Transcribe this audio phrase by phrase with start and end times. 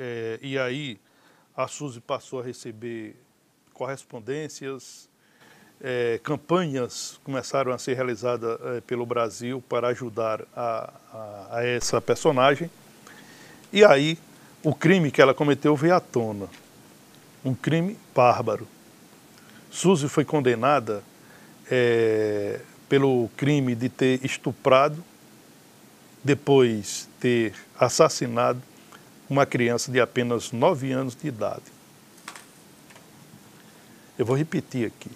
[0.00, 0.98] é, e aí
[1.54, 3.14] a Suzy passou a receber
[3.74, 5.10] correspondências,
[5.78, 12.00] é, campanhas começaram a ser realizadas é, pelo Brasil para ajudar a, a, a, essa
[12.00, 12.70] personagem.
[13.70, 14.18] E aí
[14.62, 16.48] o crime que ela cometeu veio à tona.
[17.44, 18.66] Um crime bárbaro.
[19.70, 21.02] Suzy foi condenada
[21.70, 25.04] é, pelo crime de ter estuprado,
[26.24, 28.69] depois ter assassinado
[29.30, 31.62] uma criança de apenas 9 anos de idade.
[34.18, 35.10] Eu vou repetir aqui.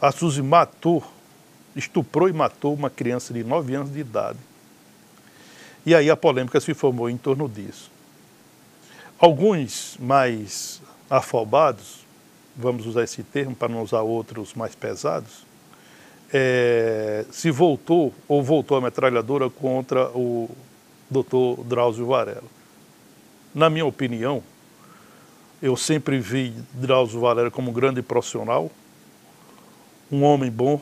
[0.00, 1.04] A Suzy matou,
[1.74, 4.38] estuprou e matou uma criança de 9 anos de idade.
[5.84, 7.90] E aí a polêmica se formou em torno disso.
[9.18, 10.80] Alguns mais
[11.10, 12.06] afobados,
[12.56, 15.44] vamos usar esse termo para não usar outros mais pesados,
[16.32, 20.48] é, se voltou ou voltou a metralhadora contra o
[21.10, 22.59] doutor Drauzio Varela.
[23.52, 24.44] Na minha opinião,
[25.60, 28.70] eu sempre vi Drauzio Varela como um grande profissional,
[30.10, 30.80] um homem bom,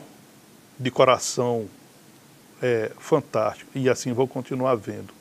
[0.77, 1.67] de coração
[2.61, 5.11] é, fantástico, e assim vou continuar vendo.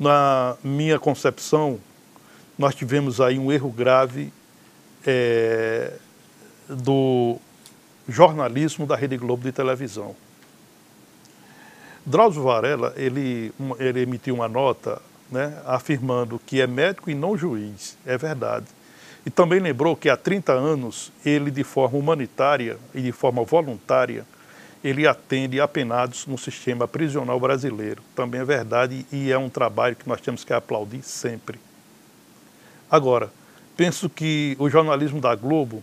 [0.00, 1.78] Na minha concepção,
[2.58, 4.32] nós tivemos aí um erro grave
[5.06, 5.92] é,
[6.66, 7.36] do
[8.08, 10.16] jornalismo da Rede Globo de televisão.
[12.06, 17.96] Drauzio Varela, ele, ele emitiu uma nota né, afirmando que é médico e não juiz.
[18.06, 18.66] É verdade.
[19.26, 24.24] E também lembrou que há 30 anos ele, de forma humanitária e de forma voluntária,
[24.82, 28.02] ele atende apenados no sistema prisional brasileiro.
[28.14, 31.58] Também é verdade e é um trabalho que nós temos que aplaudir sempre.
[32.90, 33.30] Agora,
[33.76, 35.82] penso que o jornalismo da Globo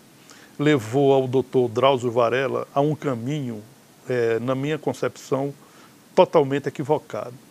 [0.58, 3.62] levou ao doutor Drauzio Varela a um caminho,
[4.10, 5.54] é, na minha concepção,
[6.16, 7.45] totalmente equivocado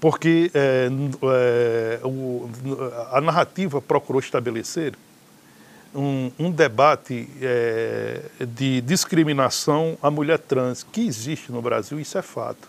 [0.00, 0.88] porque é,
[1.22, 2.48] é, o,
[3.10, 4.94] a narrativa procurou estabelecer
[5.94, 12.22] um, um debate é, de discriminação à mulher trans que existe no Brasil, isso é
[12.22, 12.68] fato.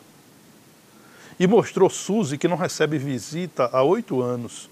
[1.40, 4.70] E mostrou Suzy que não recebe visita há oito anos,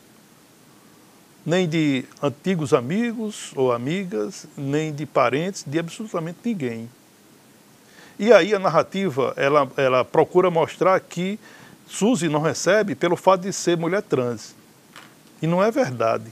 [1.46, 6.90] nem de antigos amigos ou amigas, nem de parentes, de absolutamente ninguém.
[8.18, 11.38] E aí a narrativa, ela, ela procura mostrar que
[11.94, 14.56] Suzy não recebe pelo fato de ser mulher trans.
[15.40, 16.26] E não é verdade.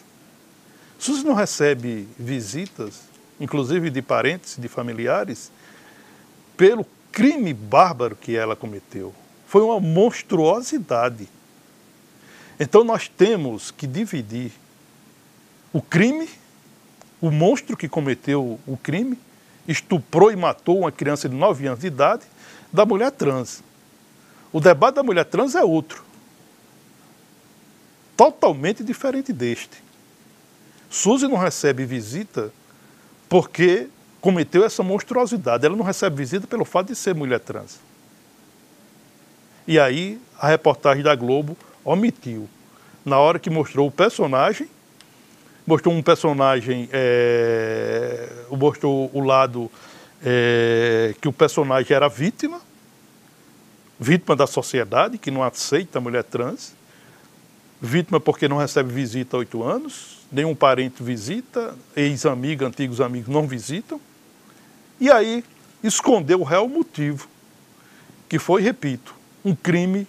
[0.98, 3.02] Suzy não recebe visitas,
[3.40, 5.52] inclusive de parentes, de familiares,
[6.58, 9.14] pelo crime bárbaro que ela cometeu.
[9.46, 11.30] Foi uma monstruosidade.
[12.60, 14.52] Então nós temos que dividir
[15.72, 16.28] o crime,
[17.22, 19.16] o monstro que cometeu o crime,
[19.68, 22.24] estuprou e matou uma criança de 9 anos de idade,
[22.74, 23.62] da mulher trans.
[24.52, 26.04] O debate da mulher trans é outro.
[28.18, 29.84] Totalmente diferente deste.
[30.90, 32.52] Suzy não recebe visita
[33.30, 33.88] porque
[34.20, 35.66] cometeu essa monstruosidade.
[35.66, 37.80] Ela não recebe visita pelo fato de ser mulher trans.
[39.68, 42.50] E aí a reportagem da Globo omitiu.
[43.06, 44.68] Na hora que mostrou o personagem,
[45.66, 49.72] mostrou um personagem, é, mostrou o lado
[50.24, 52.62] é, que o personagem era vítima,
[54.02, 56.74] vítima da sociedade, que não aceita a mulher trans,
[57.80, 63.46] vítima porque não recebe visita há oito anos, nenhum parente visita, ex-amiga, antigos amigos não
[63.48, 64.02] visitam,
[65.00, 65.44] e aí
[65.84, 67.28] escondeu o real motivo,
[68.28, 69.14] que foi, repito,
[69.46, 70.08] um crime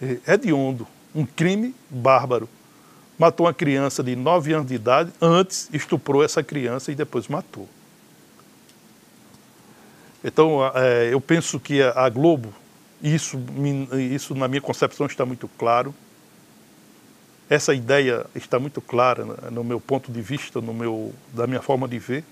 [0.00, 2.48] eh, hediondo, um crime bárbaro.
[3.16, 7.68] Matou uma criança de nove anos de idade, antes estuprou essa criança e depois matou.
[10.24, 12.52] Então, é, eu penso que a Globo
[13.02, 13.38] isso,
[14.12, 15.94] isso, na minha concepção, está muito claro.
[17.50, 21.88] Essa ideia está muito clara no meu ponto de vista, no meu, da minha forma
[21.88, 22.24] de ver.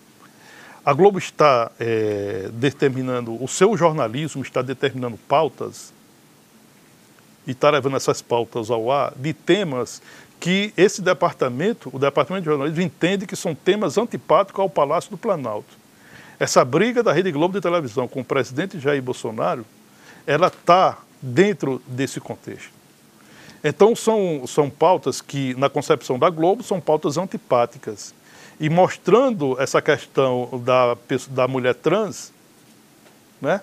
[0.85, 5.93] A Globo está é, determinando, o seu jornalismo está determinando pautas
[7.47, 10.01] e está levando essas pautas ao ar de temas
[10.39, 15.19] que esse departamento, o departamento de jornalismo, entende que são temas antipáticos ao Palácio do
[15.19, 15.79] Planalto.
[16.39, 19.67] Essa briga da Rede Globo de televisão com o presidente Jair Bolsonaro
[20.27, 22.73] ela está dentro desse contexto.
[23.63, 28.15] Então, são, são pautas que, na concepção da Globo, são pautas antipáticas.
[28.59, 30.97] E mostrando essa questão da,
[31.29, 32.33] da mulher trans,
[33.41, 33.61] né,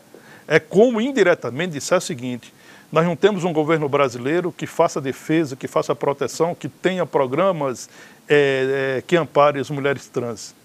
[0.48, 2.54] é como indiretamente disser o seguinte:
[2.92, 7.90] nós não temos um governo brasileiro que faça defesa, que faça proteção, que tenha programas
[8.30, 10.56] é, é, que amparem as mulheres trans.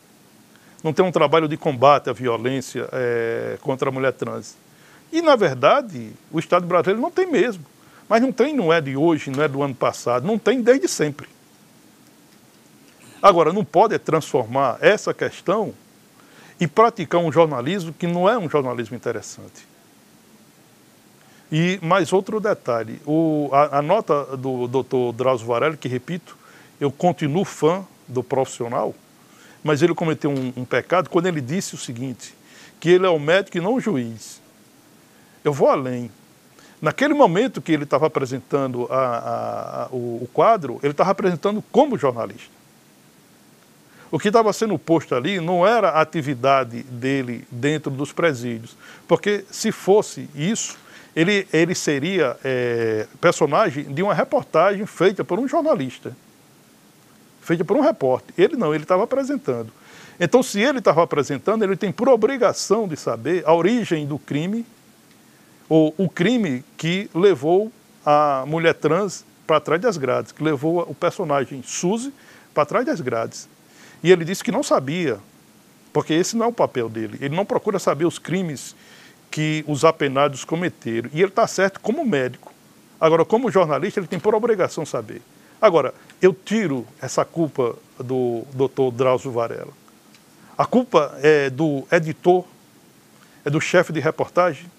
[0.85, 4.57] Não tem um trabalho de combate à violência é, contra a mulher trans.
[5.12, 7.64] E, na verdade, o Estado brasileiro não tem mesmo.
[8.09, 10.88] Mas não tem, não é de hoje, não é do ano passado, não tem desde
[10.88, 11.28] sempre.
[13.23, 15.73] Agora, não pode transformar essa questão
[16.59, 19.66] e praticar um jornalismo que não é um jornalismo interessante.
[21.50, 26.37] E mais outro detalhe, o, a, a, nota do doutor Drauzio Varela, que repito,
[26.81, 28.95] eu continuo fã do profissional,
[29.62, 32.35] mas ele cometeu um, um, pecado quando ele disse o seguinte,
[32.81, 34.42] que ele é o médico e não o juiz.
[35.45, 36.11] Eu vou além.
[36.81, 41.97] Naquele momento que ele estava apresentando a, a, o, o quadro, ele estava apresentando como
[41.97, 42.51] jornalista.
[44.11, 48.77] O que estava sendo posto ali não era a atividade dele dentro dos presídios,
[49.09, 50.77] porque se fosse isso,
[51.17, 56.15] ele, ele seria é, personagem de uma reportagem feita por um jornalista,
[57.41, 58.35] feita por um repórter.
[58.37, 59.73] Ele não, ele estava apresentando.
[60.21, 64.67] Então, se ele estava apresentando, ele tem por obrigação de saber a origem do crime,
[65.69, 67.73] ou o crime que levou
[68.04, 72.12] a mulher trans para trás das grades, que levou o personagem Suzy
[72.54, 73.49] para trás das grades.
[74.02, 75.19] E ele disse que não sabia,
[75.92, 77.19] porque esse não é o papel dele.
[77.21, 78.75] Ele não procura saber os crimes
[79.31, 81.11] que os apenados cometeram.
[81.12, 82.52] E ele está certo como médico.
[83.00, 85.23] Agora, como jornalista, ele tem por obrigação saber.
[85.61, 89.73] Agora, eu tiro essa culpa do doutor Drauzio Varela.
[90.59, 92.45] A culpa é do editor,
[93.45, 94.71] é do chefe de reportagem,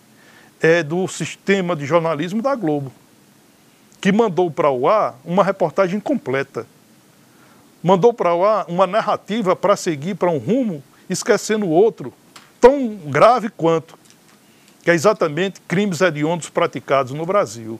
[0.64, 2.90] é do sistema de jornalismo da Globo,
[4.00, 6.66] que mandou para o ar uma reportagem completa.
[7.84, 12.14] Mandou para o ar uma narrativa para seguir para um rumo, esquecendo o outro,
[12.62, 14.00] tão grave quanto
[14.82, 17.78] que é exatamente crimes hediondos praticados no Brasil.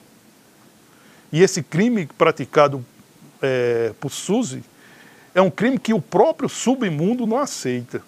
[1.32, 2.84] E esse crime praticado
[3.40, 4.62] é, por Suzy
[5.34, 8.02] é um crime que o próprio submundo não aceita.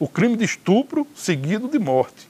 [0.00, 2.27] O crime de estupro seguido de morte.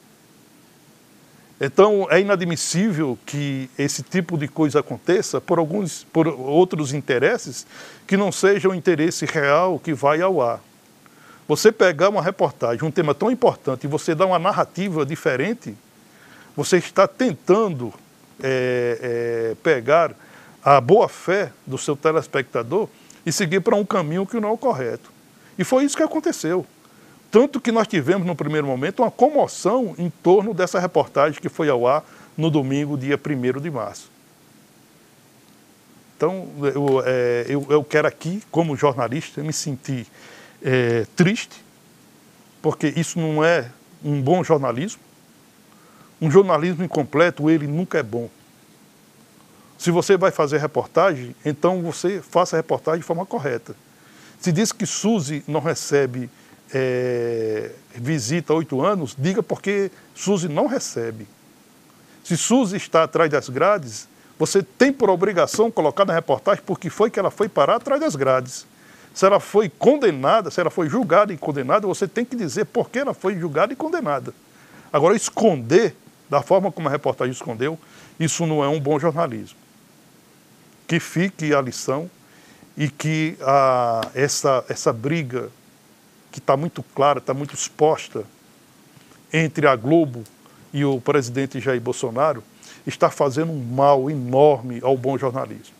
[1.60, 7.66] Então é inadmissível que esse tipo de coisa aconteça por alguns, por outros interesses
[8.06, 10.60] que não seja o interesse real que vai ao ar.
[11.48, 15.74] Você pegar uma reportagem, um tema tão importante, e você dar uma narrativa diferente,
[16.54, 17.92] você está tentando
[18.40, 20.14] é, é, pegar
[20.62, 22.88] a boa fé do seu telespectador
[23.24, 25.10] e seguir para um caminho que não é o correto.
[25.58, 26.66] E foi isso que aconteceu.
[27.30, 31.68] Tanto que nós tivemos, no primeiro momento, uma comoção em torno dessa reportagem que foi
[31.68, 32.04] ao ar
[32.36, 34.10] no domingo, dia 1 de março.
[36.16, 40.06] Então, eu, é, eu, eu quero aqui, como jornalista, me sentir
[40.62, 41.62] é, triste,
[42.62, 43.70] porque isso não é
[44.02, 45.00] um bom jornalismo.
[46.20, 48.28] Um jornalismo incompleto, ele nunca é bom.
[49.78, 53.76] Se você vai fazer reportagem, então você faça a reportagem de forma correta.
[54.40, 56.28] Se diz que Suzy não recebe
[56.72, 61.26] é, visita oito anos, diga porque Suzy não recebe.
[62.24, 64.08] Se Suzy está atrás das grades,
[64.38, 68.14] você tem por obrigação colocar na reportagem porque foi que ela foi parar atrás das
[68.14, 68.66] grades
[69.18, 72.88] se ela foi condenada, se ela foi julgada e condenada, você tem que dizer por
[72.88, 74.32] que ela foi julgada e condenada.
[74.92, 75.96] Agora, esconder,
[76.30, 77.76] da forma como a reportagem escondeu,
[78.20, 79.58] isso não é um bom jornalismo.
[80.86, 82.08] Que fique a lição
[82.76, 85.50] e que a, essa, essa briga,
[86.38, 88.24] que está muito clara, está muito exposta,
[89.32, 90.24] entre a Globo
[90.72, 92.42] e o presidente Jair Bolsonaro,
[92.86, 95.74] está fazendo um mal enorme ao bom jornalismo.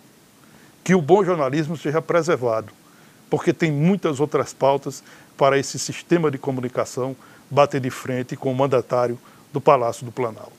[0.84, 2.72] Que o bom jornalismo seja preservado
[3.30, 5.02] porque tem muitas outras pautas
[5.36, 7.14] para esse sistema de comunicação
[7.50, 9.18] bater de frente com o mandatário
[9.52, 10.52] do Palácio do Planalto.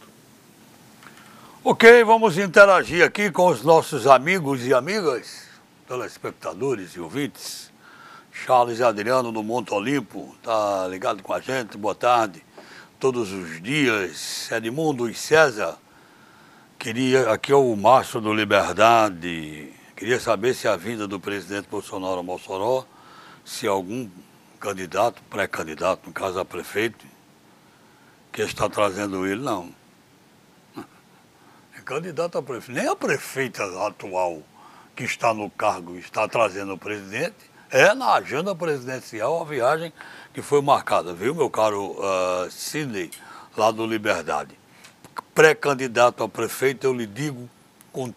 [1.64, 5.44] Ok, vamos interagir aqui com os nossos amigos e amigas,
[5.88, 7.69] telespectadores e ouvintes.
[8.46, 12.44] Charles Adriano do Monte Olimpo está ligado com a gente, boa tarde.
[13.00, 15.78] Todos os dias, Edmundo e César.
[16.78, 22.22] Queria, aqui é o Márcio do Liberdade, Queria saber se a vinda do presidente Bolsonaro
[22.22, 22.86] a Mossoró,
[23.44, 24.10] se algum
[24.58, 27.06] candidato, pré-candidato, no caso a prefeito,
[28.32, 29.76] que está trazendo ele, não.
[31.78, 32.80] É candidato a prefeito.
[32.80, 34.42] Nem a prefeita atual
[34.96, 39.94] que está no cargo está trazendo o presidente, é na agenda presidencial a viagem
[40.34, 43.12] que foi marcada, viu, meu caro uh, Sidney,
[43.56, 44.58] lá do Liberdade.
[45.34, 47.50] Pré-candidato a prefeito, eu lhe digo
[47.92, 48.14] com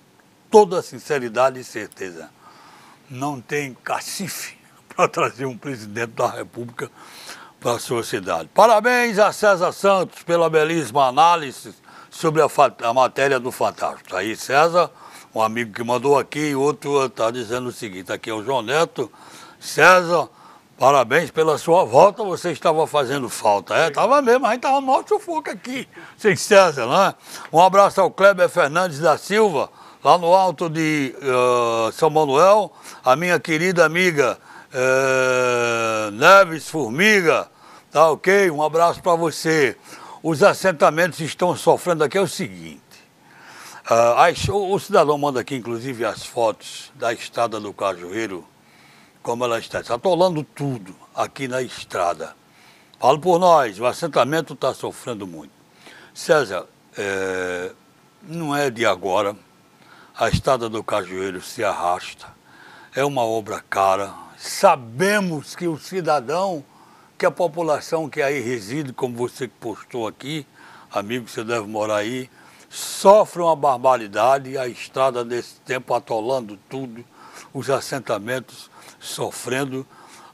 [0.50, 2.30] toda sinceridade e certeza.
[3.08, 4.56] Não tem cacife
[4.94, 6.90] para trazer um presidente da República
[7.60, 8.48] para a sua cidade.
[8.52, 11.74] Parabéns a César Santos pela belíssima análise
[12.10, 12.48] sobre a,
[12.82, 14.10] a matéria do Fantástico.
[14.10, 14.90] Tá aí, César,
[15.34, 18.62] um amigo que mandou aqui, e outro está dizendo o seguinte: aqui é o João
[18.62, 19.10] Neto.
[19.62, 20.28] César,
[20.82, 23.72] Parabéns pela sua volta, você estava fazendo falta.
[23.72, 27.14] É, estava mesmo, a gente estava no sufoco aqui, sem César, né?
[27.52, 29.70] Um abraço ao Kleber Fernandes da Silva,
[30.02, 32.72] lá no alto de uh, São Manuel,
[33.04, 34.36] a minha querida amiga
[34.74, 37.48] uh, Neves Formiga,
[37.92, 38.50] tá ok?
[38.50, 39.76] Um abraço para você.
[40.20, 42.82] Os assentamentos estão sofrendo aqui é o seguinte,
[43.88, 48.44] uh, as, o, o cidadão manda aqui, inclusive, as fotos da estrada do Cajueiro,
[49.22, 52.34] como ela está, está atolando tudo aqui na estrada.
[52.98, 55.52] Falo por nós, o assentamento está sofrendo muito.
[56.14, 57.72] César, é,
[58.22, 59.36] não é de agora,
[60.16, 62.26] a estrada do Cajueiro se arrasta,
[62.94, 64.12] é uma obra cara.
[64.36, 66.64] Sabemos que o cidadão,
[67.16, 70.46] que a população que aí reside, como você que postou aqui,
[70.92, 72.28] amigo, você deve morar aí,
[72.68, 77.04] sofre uma barbaridade, a estrada desse tempo atolando tudo,
[77.52, 79.86] os assentamentos sofrendo.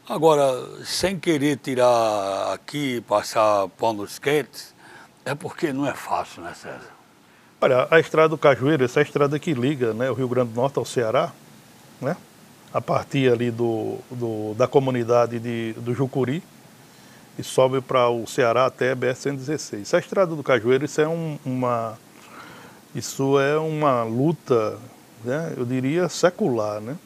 [0.08, 4.74] Agora, sem querer tirar aqui, passar panos quentes,
[5.24, 6.98] é porque não é fácil, né, César?
[7.60, 10.52] Olha, a estrada do Cajueiro, essa é a estrada que liga né, o Rio Grande
[10.52, 11.32] do Norte ao Ceará,
[12.00, 12.16] né?
[12.72, 16.42] a partir ali do, do da comunidade de, do Jucuri,
[17.38, 19.94] e sobe para o Ceará até BR-116.
[19.94, 21.98] A estrada do Cajueiro, isso é um, uma,
[22.94, 24.78] isso é uma luta,
[25.24, 26.96] né, eu diria, secular, né?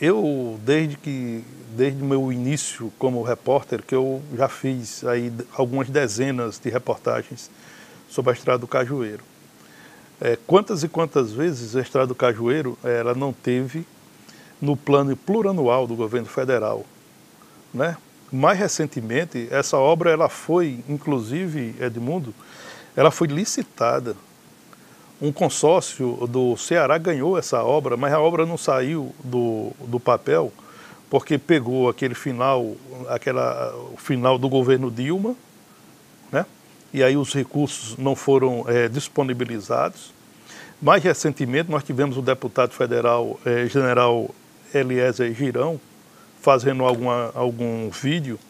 [0.00, 1.44] Eu, desde que,
[1.76, 7.50] desde o meu início como repórter, que eu já fiz aí algumas dezenas de reportagens
[8.08, 9.22] sobre a Estrada do Cajueiro.
[10.20, 13.86] É, quantas e quantas vezes a Estrada do Cajueiro ela não teve
[14.60, 16.84] no plano plurianual do governo federal,
[17.72, 17.96] né?
[18.30, 22.34] Mais recentemente, essa obra ela foi, inclusive, Edmundo,
[22.96, 24.16] ela foi licitada
[25.22, 30.52] um consórcio do Ceará ganhou essa obra, mas a obra não saiu do, do papel
[31.08, 32.74] porque pegou aquele final,
[33.08, 35.36] aquela, o final do governo Dilma,
[36.32, 36.44] né?
[36.92, 40.12] e aí os recursos não foram é, disponibilizados.
[40.80, 44.28] Mais recentemente, nós tivemos o deputado federal, é, general
[44.74, 45.80] Eliezer Girão,
[46.40, 48.40] fazendo alguma, algum vídeo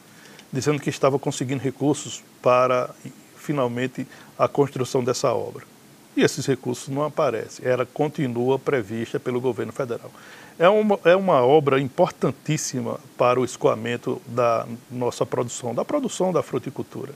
[0.50, 2.88] dizendo que estava conseguindo recursos para
[3.36, 4.06] finalmente
[4.38, 5.71] a construção dessa obra
[6.16, 7.66] e esses recursos não aparecem.
[7.66, 10.10] Ela continua prevista pelo governo federal.
[10.58, 16.42] É uma, é uma obra importantíssima para o escoamento da nossa produção, da produção da
[16.42, 17.12] fruticultura.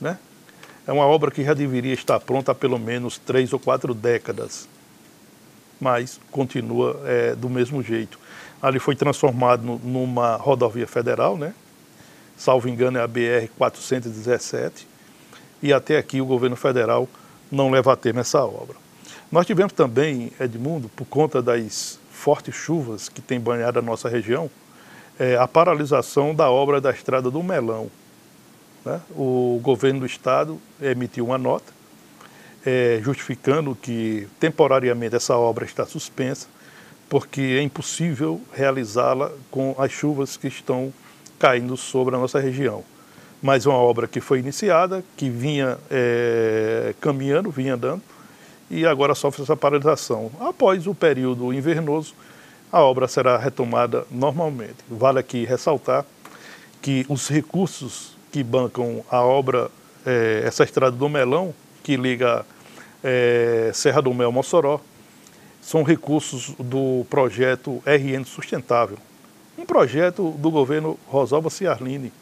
[0.00, 0.16] Né?
[0.86, 4.68] É uma obra que já deveria estar pronta há pelo menos três ou quatro décadas,
[5.80, 8.18] mas continua é, do mesmo jeito.
[8.62, 11.54] Ali foi transformado numa rodovia federal, né?
[12.36, 14.86] salvo engano é a BR-417,
[15.62, 17.06] e até aqui o governo federal
[17.50, 18.76] não leva a termo essa obra.
[19.30, 24.50] Nós tivemos também, Edmundo, por conta das fortes chuvas que têm banhado a nossa região,
[25.18, 27.90] é, a paralisação da obra da Estrada do Melão.
[28.84, 29.00] Né?
[29.10, 31.72] O governo do estado emitiu uma nota
[32.64, 36.46] é, justificando que temporariamente essa obra está suspensa,
[37.08, 40.92] porque é impossível realizá-la com as chuvas que estão
[41.38, 42.84] caindo sobre a nossa região
[43.42, 48.02] mas uma obra que foi iniciada, que vinha é, caminhando, vinha andando,
[48.70, 50.30] e agora sofre essa paralisação.
[50.40, 52.14] Após o período invernoso,
[52.70, 54.76] a obra será retomada normalmente.
[54.88, 56.04] Vale aqui ressaltar
[56.80, 59.70] que os recursos que bancam a obra,
[60.06, 62.46] é, essa estrada do Melão, que liga
[63.02, 64.80] é, Serra do Mel Mossoró,
[65.60, 68.98] são recursos do projeto RN Sustentável,
[69.58, 72.12] um projeto do governo Rosalba Ciarline,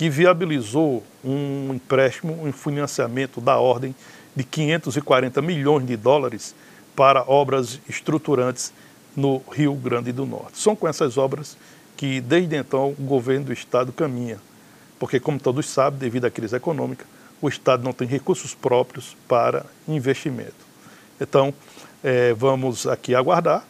[0.00, 3.94] que viabilizou um empréstimo, um financiamento da ordem
[4.34, 6.54] de 540 milhões de dólares
[6.96, 8.72] para obras estruturantes
[9.14, 10.58] no Rio Grande do Norte.
[10.58, 11.54] São com essas obras
[11.98, 14.38] que, desde então, o governo do Estado caminha,
[14.98, 17.04] porque, como todos sabem, devido à crise econômica,
[17.38, 20.64] o Estado não tem recursos próprios para investimento.
[21.20, 21.52] Então,
[22.02, 23.66] é, vamos aqui aguardar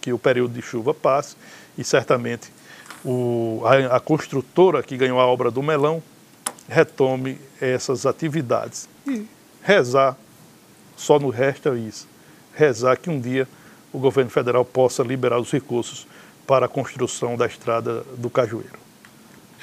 [0.00, 1.36] que o período de chuva passe
[1.76, 2.50] e certamente
[3.06, 6.02] o, a, a construtora que ganhou a obra do Melão
[6.68, 8.88] retome essas atividades.
[9.06, 9.26] E
[9.62, 10.16] rezar,
[10.96, 12.08] só no resta isso,
[12.54, 13.48] rezar que um dia
[13.92, 16.06] o governo federal possa liberar os recursos
[16.46, 18.78] para a construção da estrada do Cajueiro.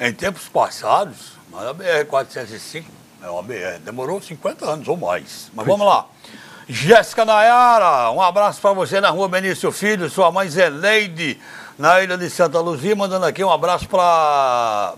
[0.00, 2.84] Em tempos passados, a BR-405
[3.22, 5.50] é BR, demorou 50 anos ou mais.
[5.54, 6.06] Mas vamos lá.
[6.66, 11.38] Jéssica Nayara, um abraço para você na rua Benício Filho, sua mãe Zeleide
[11.78, 14.94] na ilha de Santa Luzia, mandando aqui um abraço para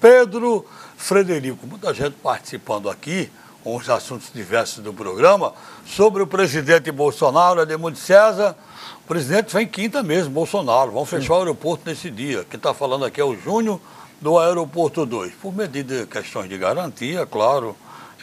[0.00, 0.64] Pedro
[0.96, 1.66] Frederico.
[1.66, 3.30] Muita gente participando aqui.
[3.62, 5.52] os assuntos diversos do programa,
[5.84, 8.56] sobre o presidente Bolsonaro, Ademundo César.
[9.04, 10.90] O presidente vem quinta mesmo, Bolsonaro.
[10.90, 12.46] Vão fechar o aeroporto nesse dia.
[12.48, 13.78] Quem está falando aqui é o Júnior
[14.18, 15.34] do Aeroporto 2.
[15.34, 17.76] Por medida de questões de garantia, claro,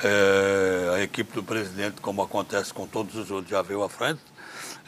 [0.04, 4.22] é, a equipe do presidente, como acontece com todos os outros, já veio à frente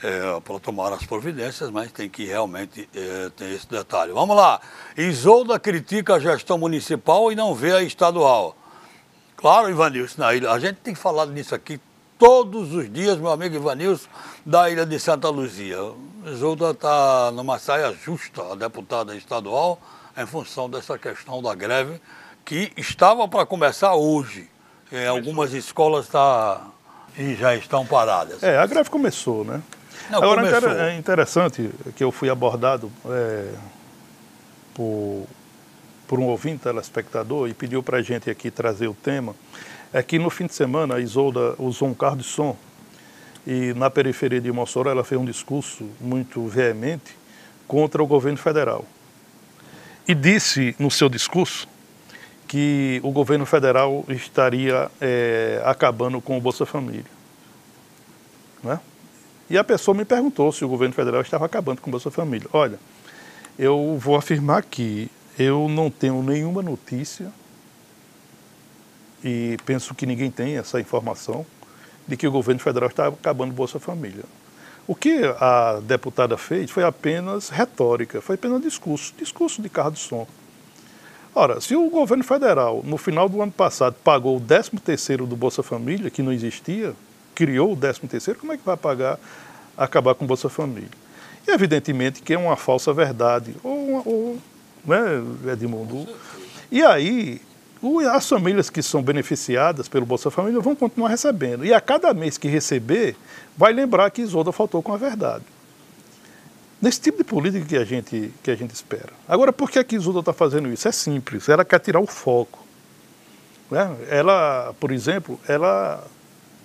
[0.04, 4.12] é, para tomar as providências, mas tem que realmente é, ter esse detalhe.
[4.12, 4.60] Vamos lá.
[4.98, 8.56] Isolda critica a gestão municipal e não vê a estadual.
[9.36, 10.52] Claro, Ivanilson, na ilha.
[10.52, 11.80] A gente tem falado nisso aqui
[12.18, 14.10] todos os dias, meu amigo Ivanilson,
[14.46, 15.78] da ilha de Santa Luzia.
[16.26, 19.80] Isolda está numa saia justa, a deputada estadual,
[20.18, 22.02] em função dessa questão da greve,
[22.44, 24.50] que estava para começar hoje.
[24.92, 26.66] Em algumas escolas está
[27.18, 28.42] e já estão paradas.
[28.42, 29.62] É, a greve começou, né?
[30.10, 30.72] Não, Agora, começou.
[30.72, 33.54] é interessante que eu fui abordado é,
[34.74, 35.28] por,
[36.08, 39.36] por um ouvinte telespectador e pediu para a gente aqui trazer o tema,
[39.94, 42.56] é que no fim de semana a Isolda usou um carro de som
[43.46, 47.18] e na periferia de Mossoró ela fez um discurso muito veemente
[47.68, 48.86] contra o governo federal.
[50.08, 51.68] E disse no seu discurso
[52.50, 57.06] que o governo federal estaria é, acabando com o Bolsa Família.
[58.64, 58.80] Né?
[59.48, 62.50] E a pessoa me perguntou se o governo federal estava acabando com o Bolsa Família.
[62.52, 62.80] Olha,
[63.58, 67.32] eu vou afirmar que eu não tenho nenhuma notícia
[69.24, 71.46] e penso que ninguém tem essa informação
[72.08, 74.24] de que o governo federal está acabando o Bolsa Família.
[74.88, 80.00] O que a deputada fez foi apenas retórica, foi apenas discurso, discurso de carro de
[80.00, 80.28] som.
[81.34, 85.36] Ora, se o governo federal, no final do ano passado, pagou o 13 terceiro do
[85.36, 86.94] Bolsa Família, que não existia,
[87.36, 89.20] criou o 13 terceiro, como é que vai pagar,
[89.78, 90.90] acabar com o Bolsa Família?
[91.48, 94.38] E evidentemente que é uma falsa verdade, ou, ou
[94.84, 96.08] né, Edmundo?
[96.72, 97.42] E aí,
[98.12, 101.66] as famílias que são beneficiadas pelo Bolsa Família vão continuar recebendo.
[101.66, 103.16] E a cada mês que receber,
[103.56, 105.44] vai lembrar que Isolda faltou com a verdade.
[106.82, 109.10] Nesse tipo de política que a gente, que a gente espera.
[109.28, 110.88] Agora, por que a Isolda está fazendo isso?
[110.88, 112.66] É simples, ela quer tirar o foco.
[113.70, 113.96] Né?
[114.10, 116.04] Ela, por exemplo, ela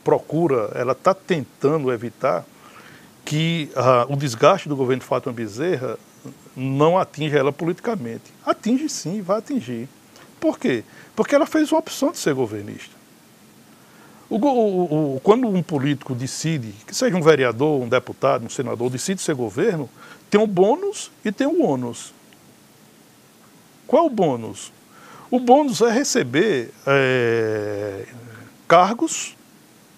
[0.04, 2.44] procura, ela está tentando evitar
[3.24, 5.98] que uh, o desgaste do governo de Fátima Bezerra
[6.54, 8.32] não atinja ela politicamente.
[8.46, 9.88] Atinge sim, vai atingir.
[10.38, 10.84] Por quê?
[11.16, 12.93] Porque ela fez uma opção de ser governista.
[14.34, 18.90] O, o, o, quando um político decide, que seja um vereador, um deputado, um senador,
[18.90, 19.88] decide ser governo,
[20.28, 22.12] tem um bônus e tem um ônus.
[23.86, 24.72] Qual é o bônus?
[25.30, 28.06] O bônus é receber é,
[28.66, 29.36] cargos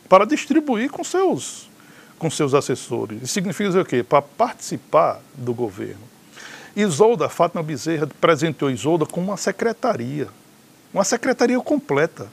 [0.07, 1.71] para distribuir com seus,
[2.19, 3.23] com seus assessores.
[3.23, 4.03] Isso significa dizer o quê?
[4.03, 6.03] Para participar do governo.
[6.77, 10.29] Isolda, Fátima Bezerra, presenteou Isolda com uma secretaria,
[10.93, 12.31] uma secretaria completa,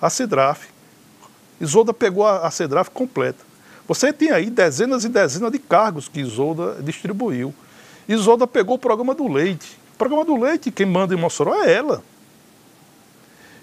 [0.00, 0.75] a CEDRAF.
[1.60, 3.44] Isolda pegou a, a CEDRAF completa.
[3.88, 7.54] Você tem aí dezenas e dezenas de cargos que Isolda distribuiu.
[8.08, 9.78] Isolda pegou o programa do leite.
[9.94, 12.02] O programa do leite, quem manda em Mossoró é ela.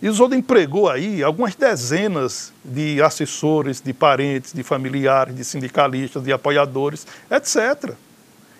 [0.01, 7.07] Isolda empregou aí algumas dezenas de assessores, de parentes, de familiares, de sindicalistas, de apoiadores,
[7.31, 7.93] etc.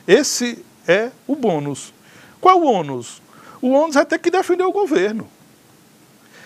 [0.08, 1.94] Esse é o bônus.
[2.40, 3.22] Qual é o ônus?
[3.62, 5.28] O ônus é ter que defender o governo.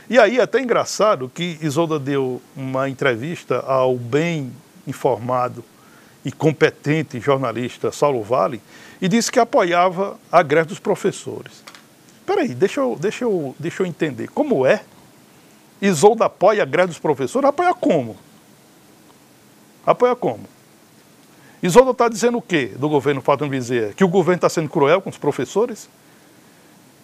[0.10, 4.54] E aí é até engraçado que Isolda deu uma entrevista ao bem
[4.88, 5.64] informado
[6.24, 8.62] e competente jornalista Saulo Vale
[9.02, 11.64] e disse que apoiava a greve dos professores.
[12.26, 14.30] Peraí, deixa eu, deixa, eu, deixa eu entender.
[14.30, 14.82] Como é?
[15.82, 17.48] Isolda apoia a greve dos professores?
[17.48, 18.16] Apoia como?
[19.86, 20.44] Apoia como?
[21.62, 23.94] Isolda está dizendo o quê do governo Fátima Bezerra?
[23.94, 25.90] Que o governo está sendo cruel com os professores?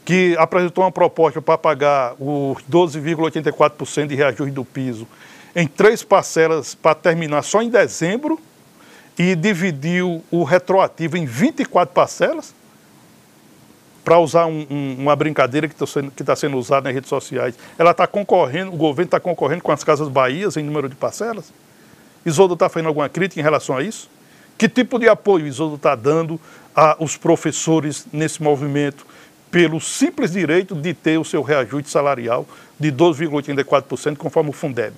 [0.05, 5.07] Que apresentou uma proposta para pagar os 12,84% de reajuste do piso
[5.55, 8.39] em três parcelas para terminar só em dezembro
[9.17, 12.53] e dividiu o retroativo em 24 parcelas?
[14.03, 17.55] para usar um, um, uma brincadeira que está sendo, tá sendo usada nas redes sociais,
[17.77, 21.53] ela está concorrendo, o governo está concorrendo com as Casas Bahias em número de parcelas?
[22.25, 24.09] Isoldo está fazendo alguma crítica em relação a isso?
[24.57, 26.39] Que tipo de apoio Isoldo está dando
[26.75, 29.05] aos professores nesse movimento
[29.53, 32.43] pelo simples direito de ter o seu reajuste salarial
[32.79, 34.95] de 12,84% conforme o Fundeb?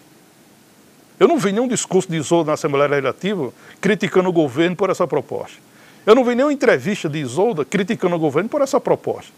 [1.20, 5.06] Eu não vi nenhum discurso de Isoldo na Assembleia Legislativa criticando o governo por essa
[5.06, 5.58] proposta.
[6.06, 9.30] Eu não vi nenhuma entrevista de Isolda criticando o governo por essa proposta.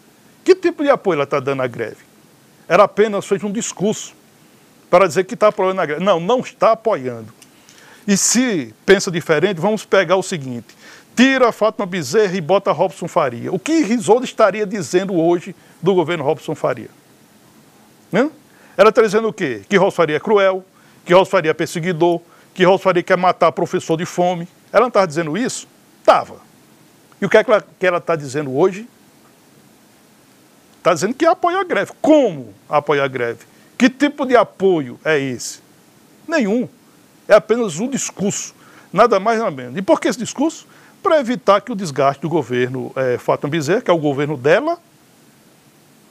[0.44, 1.98] Que tipo de apoio ela está dando à greve?
[2.68, 4.14] Era apenas fez um discurso
[4.88, 6.04] para dizer que está apoiando a greve.
[6.04, 7.34] Não, não está apoiando.
[8.08, 10.78] E se pensa diferente, vamos pegar o seguinte:
[11.18, 13.52] tira a Fátima Bezerra e bota Robson Faria.
[13.52, 16.92] O que Isolda estaria dizendo hoje do governo Robson Faria?
[18.12, 18.30] Né?
[18.78, 19.64] Ela está dizendo o quê?
[19.68, 20.64] Que Rolls Faria é cruel,
[21.04, 22.22] que Rolls Faria é perseguidor,
[22.54, 24.48] que Rolls Faria quer matar professor de fome.
[24.72, 25.68] Ela não estava dizendo isso?
[26.00, 26.36] Estava.
[27.20, 28.88] E o que é que ela está dizendo hoje?
[30.78, 31.94] Está dizendo que apoia a greve.
[32.00, 33.40] Como apoia a greve?
[33.76, 35.62] Que tipo de apoio é esse?
[36.28, 36.70] Nenhum.
[37.28, 38.54] É apenas um discurso.
[38.94, 39.76] Nada mais nada menos.
[39.76, 40.68] E por que esse discurso?
[41.02, 44.78] Para evitar que o desgaste do governo é, Bezerra, que é o governo dela,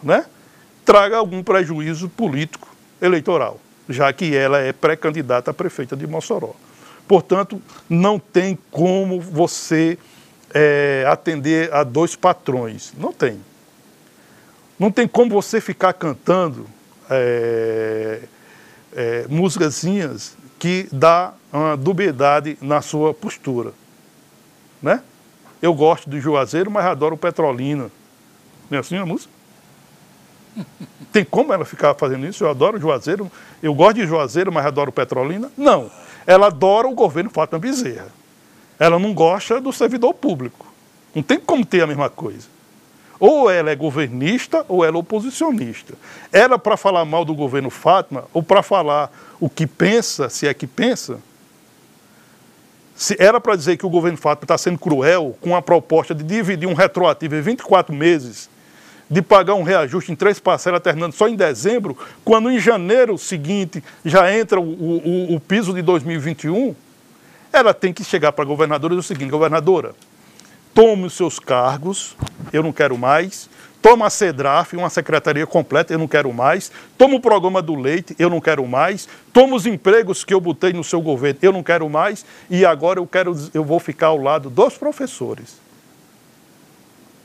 [0.03, 0.25] né,
[0.85, 2.69] traga algum prejuízo político
[3.01, 6.55] eleitoral, já que ela é pré-candidata a prefeita de Mossoró.
[7.07, 9.99] Portanto, não tem como você
[10.53, 12.93] é, atender a dois patrões.
[12.99, 13.41] Não tem.
[14.79, 16.67] Não tem como você ficar cantando
[17.09, 18.21] é,
[18.95, 19.27] é,
[20.59, 23.73] que dá uma dubiedade na sua postura.
[24.87, 25.03] Né?
[25.61, 27.91] Eu gosto do Juazeiro, mas adoro Petrolina.
[28.71, 29.33] Não é assim a música?
[31.13, 32.45] Tem como ela ficar fazendo isso?
[32.45, 33.29] Eu adoro Juazeiro,
[33.61, 35.51] eu gosto de Juazeiro, mas adoro Petrolina?
[35.57, 35.91] Não.
[36.25, 38.07] Ela adora o governo Fátima Bezerra.
[38.79, 40.73] Ela não gosta do servidor público.
[41.13, 42.47] Não tem como ter a mesma coisa.
[43.19, 45.95] Ou ela é governista ou ela é oposicionista.
[46.33, 50.55] Era para falar mal do governo Fátima ou para falar o que pensa, se é
[50.55, 51.19] que pensa.
[52.97, 56.25] Se era para dizer que o governo Fátima está sendo cruel com a proposta de
[56.25, 58.49] dividir um retroativo em 24 meses,
[59.09, 63.85] de pagar um reajuste em três parcelas, terminando só em dezembro, quando em janeiro seguinte
[64.03, 66.75] já entra o, o, o piso de 2021,
[67.53, 69.95] ela tem que chegar para a governadora e dizer o seguinte: governadora,
[70.73, 72.17] tome os seus cargos,
[72.51, 73.49] eu não quero mais.
[73.87, 76.73] Toma a CEDRAF, uma secretaria completa, eu não quero mais.
[76.99, 79.09] Toma o programa do leite, eu não quero mais.
[79.33, 82.27] Toma os empregos que eu botei no seu governo, eu não quero mais.
[82.51, 85.61] E agora eu quero, eu vou ficar ao lado dos professores.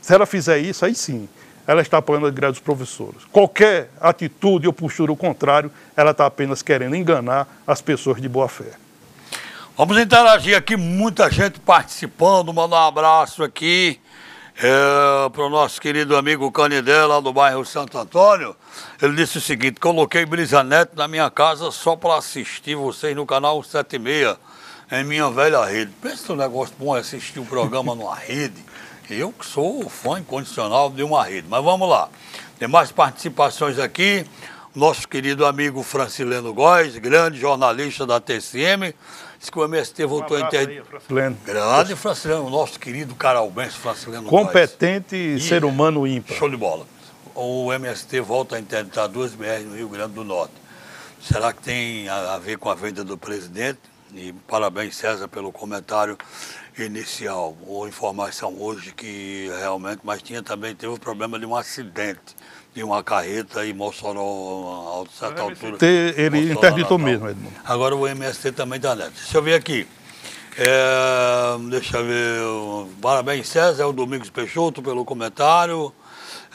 [0.04, 1.28] Se ela fizer isso, aí sim,
[1.65, 3.26] ela está apoiando a greve dos professores.
[3.32, 8.47] Qualquer atitude ou postura ao contrário, ela está apenas querendo enganar as pessoas de boa
[8.47, 8.74] fé.
[9.76, 14.00] Vamos interagir aqui, muita gente participando, mandar um abraço aqui
[14.63, 18.56] é, para o nosso querido amigo Canidé, lá do bairro Santo Antônio.
[19.02, 23.26] Ele disse o seguinte, coloquei Brisa Neto na minha casa só para assistir vocês no
[23.26, 24.38] canal 76,
[24.91, 25.91] em minha velha rede.
[26.00, 28.63] Pensa um negócio bom é assistir o um programa numa rede.
[29.10, 32.08] Eu que sou fã incondicional de uma rede, mas vamos lá.
[32.60, 34.24] Tem mais participações aqui.
[34.73, 38.95] Nosso querido amigo Francileno Góes, grande jornalista da TCM,
[39.38, 40.86] Diz que o MST voltou um a inter...
[40.86, 41.38] Francileno.
[41.43, 44.29] Grande Francileno, nosso querido Caralbense Francileno.
[44.29, 46.38] Competente e ser humano ímpar.
[46.38, 46.86] Show de bola.
[47.34, 50.53] O MST volta a interditar duas BR no Rio Grande do Norte.
[51.19, 53.79] Será que tem a ver com a venda do presidente?
[54.13, 56.17] E parabéns, César, pelo comentário
[56.77, 57.57] inicial.
[57.65, 62.36] Ou informação hoje que realmente, mas tinha também, teve o problema de um acidente
[62.73, 65.77] de uma carreta em Mossoró, a certa altura.
[65.86, 67.55] Ele Mossoró, interditou mesmo, Edmundo.
[67.65, 69.13] Agora o MST também está neto.
[69.13, 69.88] Deixa eu ver aqui.
[70.57, 72.95] É, deixa eu ver.
[73.01, 75.93] Parabéns, César, é o Domingos Peixoto, pelo comentário.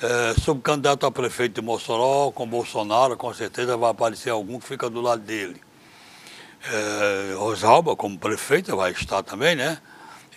[0.03, 4.91] É, subcandidato a prefeito de Mossoró, com Bolsonaro, com certeza vai aparecer algum que fica
[4.91, 5.59] do lado dele.
[6.71, 9.79] É, Rosalba, como prefeita, vai estar também, né?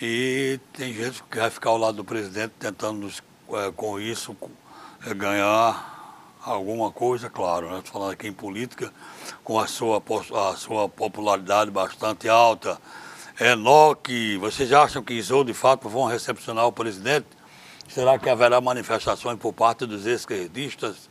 [0.00, 3.06] E tem gente que vai ficar ao lado do presidente tentando,
[3.52, 4.34] é, com isso,
[5.14, 5.90] ganhar
[6.44, 7.80] alguma coisa, claro, né?
[7.84, 8.92] Falando aqui em política,
[9.42, 10.02] com a sua,
[10.50, 12.78] a sua popularidade bastante alta.
[13.40, 17.26] Enoque, vocês acham que Isolde de fato vão recepcionar o presidente?
[17.88, 21.08] Será que haverá manifestações por parte dos esquerdistas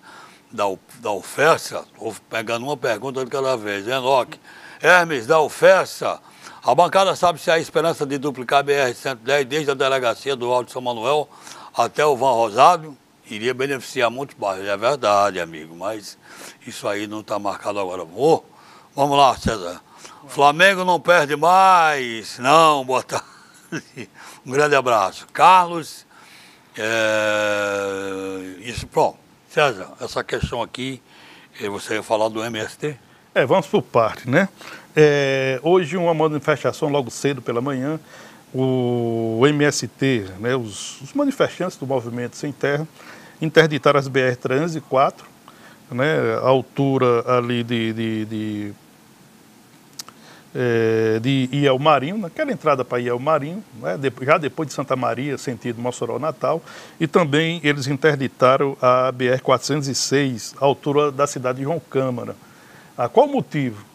[0.52, 0.66] da,
[1.00, 1.86] da UFESA?
[1.92, 3.88] Estou pegando uma pergunta de cada vez.
[3.88, 4.40] Enoque,
[4.82, 6.22] Hermes da UFESA,
[6.64, 10.72] a bancada sabe se há esperança de duplicar a BR-110 desde a delegacia do Alto
[10.72, 11.28] São Manuel
[11.74, 12.96] até o Van Rosário?
[13.30, 14.68] Iria beneficiar muitos bairros.
[14.68, 16.18] É verdade, amigo, mas
[16.66, 18.04] isso aí não está marcado agora.
[18.16, 18.44] Oh,
[18.96, 19.82] vamos lá, César.
[20.28, 22.38] Flamengo não perde mais.
[22.40, 23.26] Não, boa tarde.
[24.46, 25.28] Um grande abraço.
[25.34, 26.06] Carlos,
[26.78, 29.18] é, isso, pronto.
[29.50, 31.02] César, essa questão aqui,
[31.60, 32.98] eh, você ia falar do MST?
[33.36, 34.48] É, vamos por parte, né?
[34.96, 38.00] É, hoje uma manifestação logo cedo pela manhã,
[38.54, 42.88] o MST, né, os, os manifestantes do Movimento Sem Terra,
[43.42, 45.26] interditar as BR 304,
[45.92, 48.74] né, a altura ali de, de, de,
[50.56, 55.38] é, de Iel Marinho, naquela entrada para Iel Marinho, né, já depois de Santa Maria,
[55.38, 56.62] sentido Mossoró Natal,
[57.00, 62.36] e também eles interditaram a BR 406, a altura da cidade de João Câmara.
[62.98, 63.89] Ah, qual o motivo?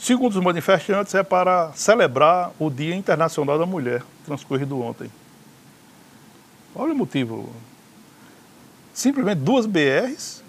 [0.00, 5.10] Segundo os manifestantes, é para celebrar o Dia Internacional da Mulher, transcorrido ontem.
[6.74, 7.52] Olha o motivo
[8.94, 10.42] simplesmente duas BRs,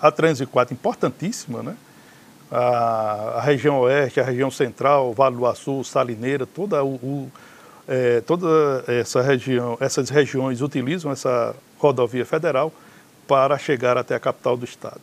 [0.00, 1.76] a 304 importantíssima, né?
[2.50, 7.32] a, a, região oeste, a região central, Vale do Açu, Salineira, toda o, o
[7.86, 12.72] é, toda essa região, essas regiões utilizam essa rodovia federal
[13.28, 15.00] para chegar até a capital do estado.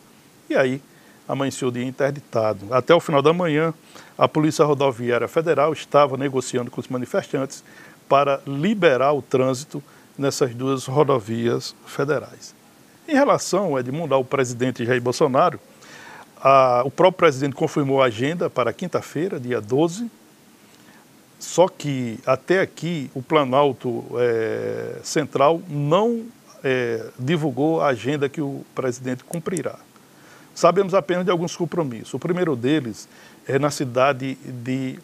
[0.50, 0.82] E aí
[1.28, 2.72] amanheceu o dia interditado.
[2.72, 3.72] Até o final da manhã,
[4.16, 7.64] a Polícia Rodoviária Federal estava negociando com os manifestantes
[8.08, 9.82] para liberar o trânsito
[10.18, 12.54] nessas duas rodovias federais.
[13.08, 15.58] Em relação, Edmundo, ao presidente Jair Bolsonaro,
[16.40, 20.10] a, o próprio presidente confirmou a agenda para quinta-feira, dia 12,
[21.38, 26.24] só que até aqui o Planalto é, Central não
[26.62, 29.76] é, divulgou a agenda que o presidente cumprirá.
[30.54, 32.12] Sabemos apenas de alguns compromissos.
[32.14, 33.08] O primeiro deles
[33.46, 34.98] é na cidade de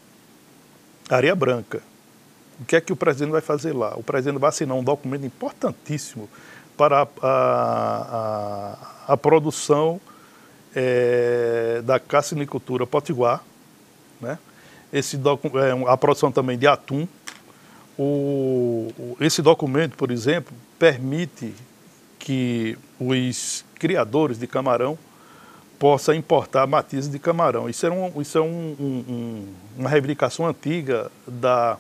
[1.08, 1.80] Areia Branca.
[2.60, 3.96] O que é que o presidente vai fazer lá?
[3.96, 6.28] O presidente vai assinar um documento importantíssimo
[6.76, 10.00] para a, a, a produção
[10.74, 13.42] é, da cassinicultura potiguar,
[14.20, 14.38] né?
[14.92, 17.06] Esse é, a produção também de atum.
[17.98, 21.54] O, esse documento, por exemplo, permite
[22.18, 24.98] que os criadores de camarão
[25.78, 27.68] possa importar matizes de camarão.
[27.68, 29.46] Isso é, um, isso é um, um,
[29.78, 31.78] uma reivindicação antiga da,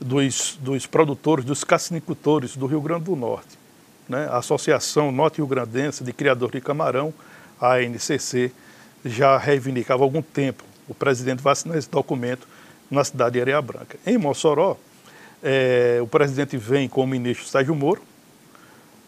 [0.00, 3.58] dos, dos produtores, dos cassinicultores do Rio Grande do Norte.
[4.08, 4.28] Né?
[4.30, 7.12] A Associação Norte Rio Grandense de Criadores de Camarão,
[7.60, 8.52] a ANCC,
[9.04, 10.62] já reivindicava há algum tempo.
[10.88, 12.46] O presidente vai assinar esse documento
[12.90, 13.98] na cidade de Areia Branca.
[14.06, 14.76] Em Mossoró,
[15.42, 18.02] é, o presidente vem com o ministro Sérgio Moro,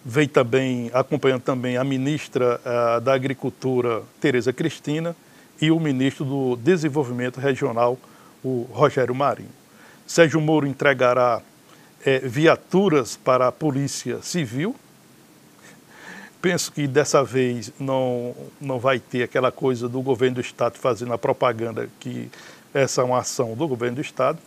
[0.04, 5.16] Veio também, acompanhando também a ministra uh, da Agricultura, Tereza Cristina,
[5.60, 7.98] e o ministro do Desenvolvimento Regional,
[8.44, 9.48] o Rogério Marinho.
[10.06, 11.40] Sérgio Moro entregará
[12.04, 14.76] é, viaturas para a Polícia Civil.
[16.42, 21.14] Penso que dessa vez não, não vai ter aquela coisa do governo do Estado fazendo
[21.14, 22.30] a propaganda que
[22.74, 24.38] essa é uma ação do governo do Estado.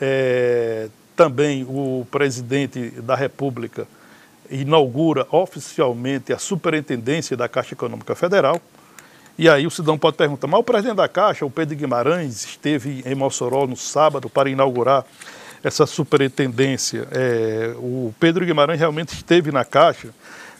[0.00, 3.88] É, também o presidente da República
[4.50, 8.60] inaugura oficialmente a superintendência da Caixa Econômica Federal.
[9.38, 13.02] E aí o cidadão pode perguntar, mas o presidente da Caixa, o Pedro Guimarães, esteve
[13.06, 15.04] em Mossoró no sábado para inaugurar
[15.62, 17.06] essa superintendência.
[17.12, 20.08] É, o Pedro Guimarães realmente esteve na Caixa,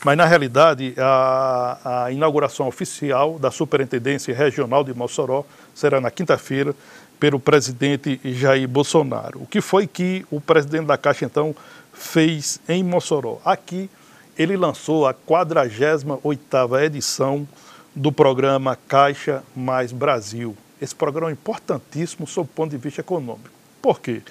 [0.05, 6.75] mas na realidade a, a inauguração oficial da Superintendência Regional de Mossoró será na quinta-feira
[7.19, 9.43] pelo presidente Jair Bolsonaro.
[9.43, 11.55] O que foi que o presidente da Caixa então
[11.99, 13.39] fez em Mossoró.
[13.45, 13.91] Aqui
[14.39, 17.47] ele lançou a 48ª edição
[17.95, 20.57] do programa Caixa Mais Brasil.
[20.81, 23.51] Esse programa é importantíssimo sob o ponto de vista econômico.
[23.83, 24.23] Por quê?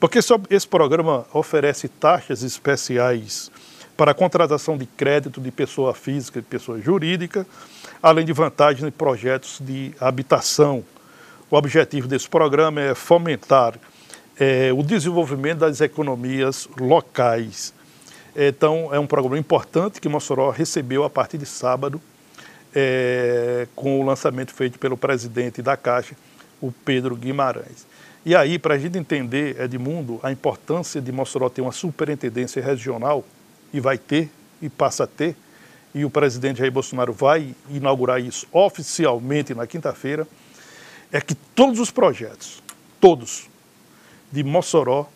[0.00, 0.18] Porque
[0.50, 3.52] esse programa oferece taxas especiais
[3.96, 7.46] para a contratação de crédito de pessoa física e pessoa jurídica,
[8.02, 10.82] além de vantagens em projetos de habitação.
[11.48, 13.74] O objetivo desse programa é fomentar
[14.38, 17.72] é, o desenvolvimento das economias locais.
[18.34, 22.00] Então, é um programa importante que Mossoró recebeu a partir de sábado,
[22.74, 26.16] é, com o lançamento feito pelo presidente da Caixa,
[26.60, 27.86] o Pedro Guimarães.
[28.24, 33.24] E aí, para a gente entender, Edmundo, a importância de Mossoró ter uma superintendência regional,
[33.72, 34.30] e vai ter,
[34.60, 35.34] e passa a ter,
[35.94, 40.26] e o presidente Jair Bolsonaro vai inaugurar isso oficialmente na quinta-feira,
[41.10, 42.62] é que todos os projetos,
[43.00, 43.48] todos,
[44.32, 45.06] de Mossoró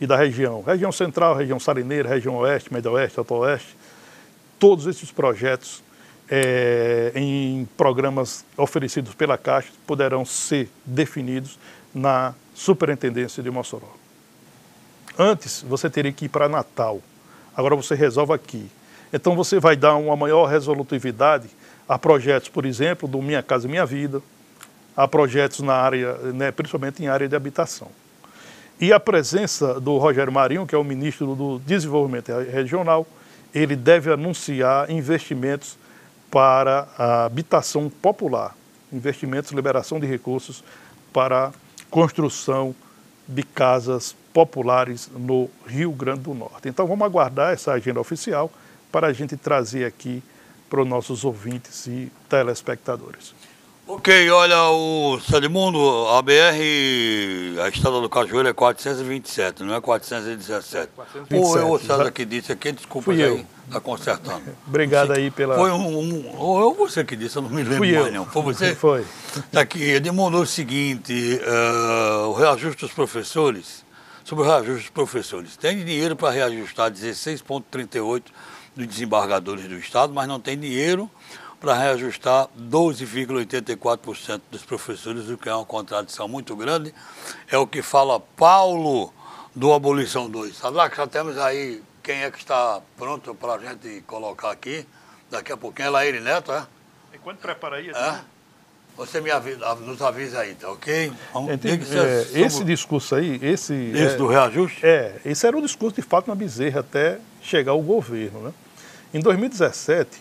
[0.00, 3.76] e da região, região central, região salineira, região oeste, médio oeste, alto oeste,
[4.58, 5.82] todos esses projetos
[6.30, 11.58] é, em programas oferecidos pela Caixa poderão ser definidos
[11.94, 13.88] na Superintendência de Mossoró.
[15.18, 17.00] Antes, você teria que ir para Natal.
[17.56, 18.70] Agora você resolve aqui.
[19.12, 21.48] Então você vai dar uma maior resolutividade
[21.88, 24.20] a projetos, por exemplo, do Minha Casa Minha Vida,
[24.96, 27.88] a projetos na área, né, principalmente em área de habitação.
[28.80, 33.04] E a presença do Rogério Marinho, que é o ministro do Desenvolvimento Regional,
[33.52, 35.76] ele deve anunciar investimentos
[36.30, 38.54] para a habitação popular,
[38.92, 40.62] investimentos, liberação de recursos
[41.12, 41.52] para
[41.90, 42.74] construção
[43.26, 46.68] de casas populares no Rio Grande do Norte.
[46.68, 48.50] Então vamos aguardar essa agenda oficial
[48.92, 50.22] para a gente trazer aqui
[50.70, 53.34] para os nossos ouvintes e telespectadores.
[53.90, 55.78] Ok, olha, o Salimundo,
[56.08, 60.92] a BR, a estrada do Cajueiro é 427, não é 417.
[60.94, 64.42] 427, ou eu, o César que disse aqui, desculpa Fui aí, está consertando.
[64.66, 65.54] Obrigado aí pela...
[65.54, 68.12] Foi um, um, ou eu você que disse, eu não me lembro Fui mais eu.
[68.12, 68.26] não.
[68.26, 68.74] Foi você?
[68.76, 69.06] Foi.
[69.34, 73.86] Está aqui, Edmundo, é o seguinte, uh, o reajuste dos professores,
[74.22, 78.22] sobre o reajuste dos professores, tem dinheiro para reajustar 16,38
[78.76, 81.10] dos desembargadores do Estado, mas não tem dinheiro
[81.60, 86.94] para reajustar 12,84% dos professores, o que é uma contradição muito grande.
[87.50, 89.12] É o que fala Paulo
[89.54, 90.56] do Abolição 2.
[90.56, 94.50] Sabe lá que já temos aí quem é que está pronto para a gente colocar
[94.50, 94.86] aqui.
[95.30, 96.66] Daqui a pouquinho é Laíre Neto, é?
[97.12, 98.20] Enquanto prepara aí, é?
[98.96, 101.12] Você me avisa, nos avisa aí, tá ok?
[101.32, 102.40] Vamos, Entendi, é.
[102.40, 103.72] Esse discurso aí, esse.
[103.74, 104.84] Esse é, do reajuste?
[104.84, 108.40] É, esse era o discurso de Fátima Bezerra até chegar ao governo.
[108.40, 108.52] Né?
[109.14, 110.20] Em 2017,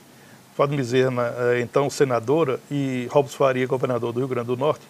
[0.57, 4.81] Fátima Bezerra, é, então senadora, e Robson Faria, governador do Rio Grande do Norte,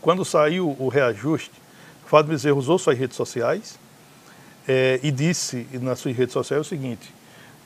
[0.00, 1.52] quando saiu o reajuste,
[2.06, 3.78] Fátima Bezerra usou suas redes sociais
[4.66, 7.14] é, e disse nas suas redes sociais o seguinte: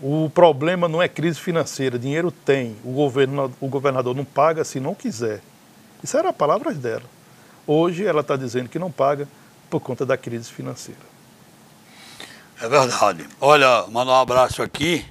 [0.02, 4.78] o problema não é crise financeira, dinheiro tem, o, governo, o governador não paga se
[4.78, 5.40] não quiser.
[6.04, 7.04] Isso eram palavras dela.
[7.66, 9.26] Hoje ela está dizendo que não paga
[9.70, 11.00] por conta da crise financeira.
[12.60, 13.26] É verdade.
[13.40, 15.06] Olha, manda um abraço aqui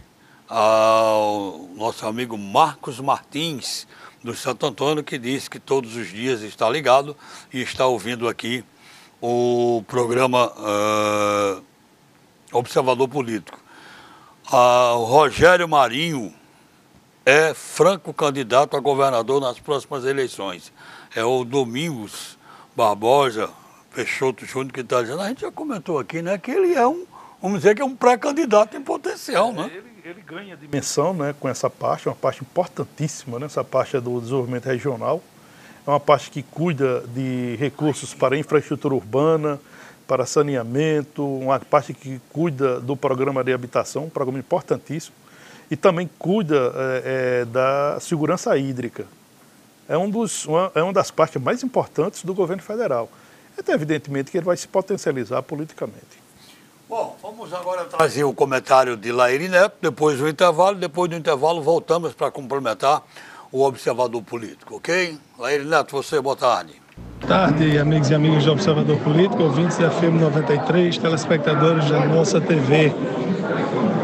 [0.47, 3.87] ao nosso amigo Marcos Martins,
[4.23, 7.15] do Santo Antônio, que disse que todos os dias está ligado
[7.53, 8.63] e está ouvindo aqui
[9.21, 11.63] o programa uh,
[12.51, 13.59] Observador Político.
[14.51, 16.33] Uh, o Rogério Marinho
[17.25, 20.71] é franco candidato a governador nas próximas eleições.
[21.15, 22.37] É o Domingos
[22.75, 23.49] Barbosa
[23.93, 25.21] Peixoto Júnior que está dizendo.
[25.21, 27.05] A gente já comentou aqui, né, que ele é um,
[27.41, 29.71] vamos dizer que é um pré-candidato em potencial, né?
[29.73, 34.21] Ele, ele, ganha dimensão, né, com essa parte, uma parte importantíssima, né, essa parte do
[34.21, 35.21] desenvolvimento regional.
[35.85, 39.59] É uma parte que cuida de recursos para infraestrutura urbana,
[40.07, 45.15] para saneamento, uma parte que cuida do programa de habitação, um programa importantíssimo
[45.69, 49.07] e também cuida é, é, da segurança hídrica.
[49.89, 53.09] É, um dos, uma, é uma das partes mais importantes do governo federal.
[53.57, 56.24] Então, evidentemente que ele vai se potencializar politicamente.
[56.87, 61.59] Bom, vamos agora trazer o comentário de Laíri Neto, depois do intervalo, depois do intervalo
[61.59, 63.01] voltamos para complementar
[63.51, 65.17] o observador político, ok?
[65.39, 66.73] Laíri Neto, você, boa tarde.
[67.21, 72.39] Boa tarde, amigos e amigas do Observador Político, ouvintes da FM 93, telespectadores da nossa
[72.39, 72.93] TV.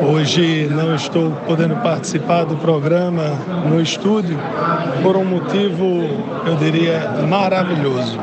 [0.02, 3.26] Hoje não estou podendo participar do programa
[3.70, 4.40] no estúdio
[5.04, 5.86] por um motivo,
[6.48, 8.18] eu diria, maravilhoso.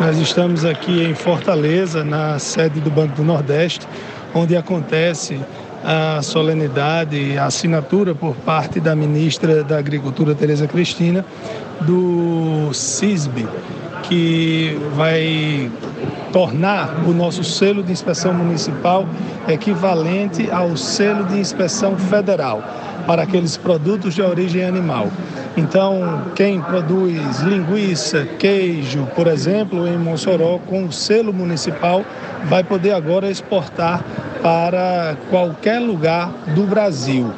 [0.00, 3.86] Nós estamos aqui em Fortaleza, na sede do Banco do Nordeste,
[4.34, 5.38] onde acontece
[5.84, 11.22] a solenidade, a assinatura por parte da ministra da Agricultura, Tereza Cristina,
[11.82, 13.46] do CISB,
[14.04, 15.70] que vai
[16.32, 19.06] tornar o nosso selo de inspeção municipal
[19.46, 22.64] equivalente ao selo de inspeção federal
[23.10, 25.08] para aqueles produtos de origem animal.
[25.56, 32.04] Então, quem produz linguiça, queijo, por exemplo, em Mossoró, com o selo municipal,
[32.44, 34.04] vai poder agora exportar
[34.40, 37.32] para qualquer lugar do Brasil.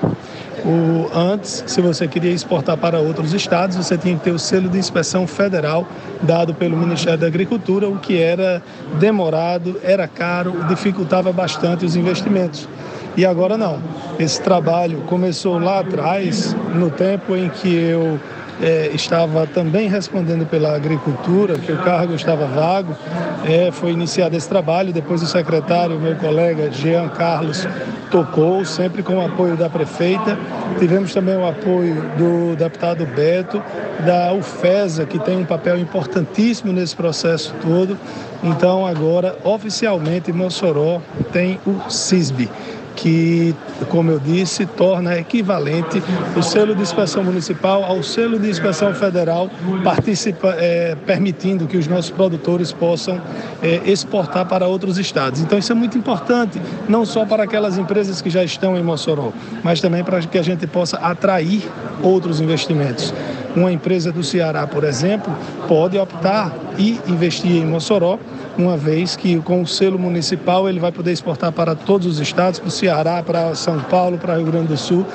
[0.62, 4.68] O, antes, se você queria exportar para outros estados, você tinha que ter o selo
[4.68, 5.88] de inspeção federal
[6.20, 8.62] dado pelo Ministério da Agricultura, o que era
[9.00, 12.68] demorado, era caro, dificultava bastante os investimentos.
[13.16, 13.78] E agora não.
[14.18, 18.18] Esse trabalho começou lá atrás, no tempo em que eu
[18.60, 22.96] é, estava também respondendo pela agricultura, que o cargo estava vago.
[23.44, 27.66] É, foi iniciado esse trabalho, depois o secretário, meu colega Jean Carlos,
[28.10, 30.38] tocou, sempre com o apoio da prefeita.
[30.78, 33.62] Tivemos também o apoio do deputado Beto,
[34.06, 37.98] da UFESA, que tem um papel importantíssimo nesse processo todo.
[38.42, 41.00] Então, agora, oficialmente, Mossoró
[41.32, 42.48] tem o CISB
[42.97, 43.55] que,
[43.88, 46.03] como eu disse, torna equivalente
[46.36, 49.51] o selo de inspeção municipal ao selo de inspeção federal,
[49.82, 53.20] participa, é, permitindo que os nossos produtores possam
[53.62, 55.40] é, exportar para outros estados.
[55.40, 59.32] Então, isso é muito importante, não só para aquelas empresas que já estão em Mossoró,
[59.62, 61.62] mas também para que a gente possa atrair
[62.03, 63.12] outros investimentos.
[63.55, 65.34] Uma empresa do Ceará, por exemplo,
[65.68, 68.18] pode optar e investir em Mossoró
[68.57, 72.59] uma vez que com o selo municipal ele vai poder exportar para todos os estados,
[72.59, 75.07] para o Ceará, para São Paulo, para Rio Grande do Sul.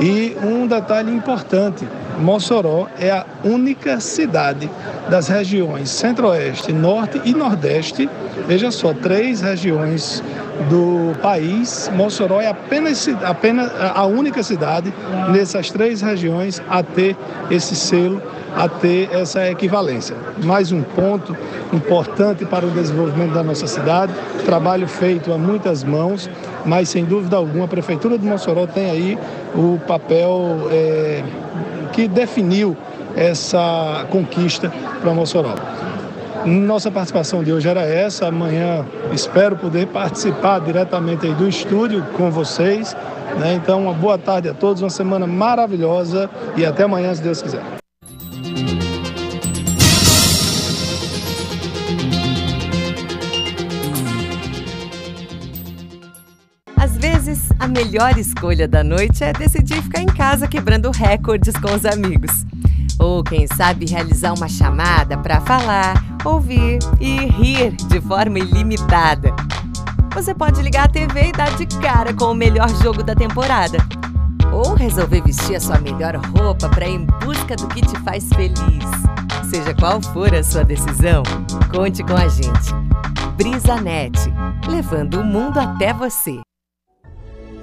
[0.00, 1.86] E um detalhe importante,
[2.18, 4.70] Mossoró é a única cidade
[5.08, 8.08] das regiões Centro-Oeste, Norte e Nordeste,
[8.46, 10.22] veja só, três regiões
[10.68, 14.92] do país, Mossoró é apenas, apenas a única cidade
[15.30, 17.16] nessas três regiões a ter
[17.50, 18.20] esse selo
[18.56, 20.16] a ter essa equivalência.
[20.42, 21.36] Mais um ponto
[21.72, 24.14] importante para o desenvolvimento da nossa cidade,
[24.46, 26.30] trabalho feito a muitas mãos,
[26.64, 29.18] mas sem dúvida alguma a Prefeitura de Mossoró tem aí
[29.54, 31.22] o papel é,
[31.92, 32.74] que definiu
[33.14, 35.54] essa conquista para Mossoró.
[36.46, 38.28] Nossa participação de hoje era essa.
[38.28, 42.96] Amanhã espero poder participar diretamente do estúdio com vocês.
[43.40, 43.54] Né?
[43.54, 47.60] Então, uma boa tarde a todos, uma semana maravilhosa e até amanhã, se Deus quiser.
[56.76, 61.74] Às vezes, a melhor escolha da noite é decidir ficar em casa quebrando recordes com
[61.74, 62.46] os amigos.
[62.98, 69.34] Ou, quem sabe, realizar uma chamada para falar, ouvir e rir de forma ilimitada.
[70.14, 73.78] Você pode ligar a TV e dar de cara com o melhor jogo da temporada.
[74.50, 78.28] Ou resolver vestir a sua melhor roupa para ir em busca do que te faz
[78.30, 78.86] feliz.
[79.50, 81.22] Seja qual for a sua decisão,
[81.70, 82.72] conte com a gente.
[83.36, 84.18] BrisaNet,
[84.66, 86.45] levando o mundo até você.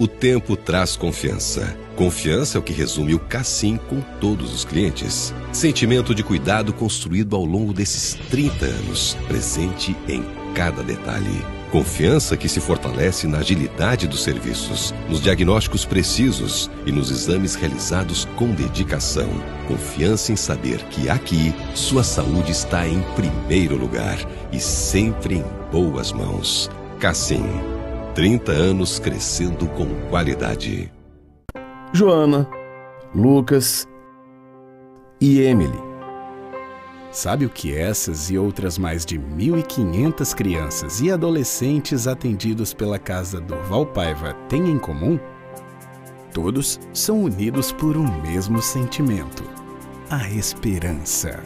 [0.03, 1.77] O tempo traz confiança.
[1.95, 5.33] Confiança é o que resume o Cassim com todos os clientes.
[5.53, 10.21] Sentimento de cuidado construído ao longo desses 30 anos, presente em
[10.53, 11.45] cada detalhe.
[11.71, 18.25] Confiança que se fortalece na agilidade dos serviços, nos diagnósticos precisos e nos exames realizados
[18.35, 19.29] com dedicação.
[19.69, 24.17] Confiança em saber que aqui sua saúde está em primeiro lugar
[24.51, 26.69] e sempre em boas mãos.
[26.99, 27.72] Cassim
[28.15, 30.93] 30 anos crescendo com qualidade.
[31.91, 32.47] Joana,
[33.15, 33.87] Lucas
[35.19, 35.79] e Emily.
[37.11, 43.41] Sabe o que essas e outras mais de 1.500 crianças e adolescentes atendidos pela Casa
[43.41, 45.19] Durval Paiva têm em comum?
[46.31, 49.43] Todos são unidos por um mesmo sentimento:
[50.11, 51.43] a esperança.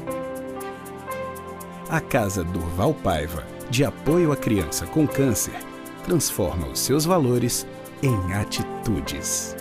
[1.89, 5.66] A Casa Durval Paiva, de apoio à criança com câncer,
[6.07, 7.67] transforma os seus valores
[8.01, 9.55] em atitudes.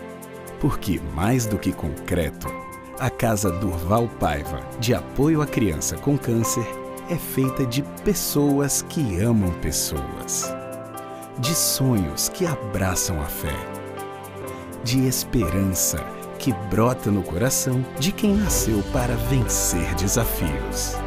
[0.61, 2.47] Porque mais do que concreto,
[2.99, 6.67] a Casa Durval Paiva, de apoio à criança com câncer,
[7.11, 10.55] é feita de pessoas que amam pessoas,
[11.39, 13.55] de sonhos que abraçam a fé,
[14.83, 15.99] de esperança
[16.39, 21.06] que brota no coração de quem nasceu para vencer desafios.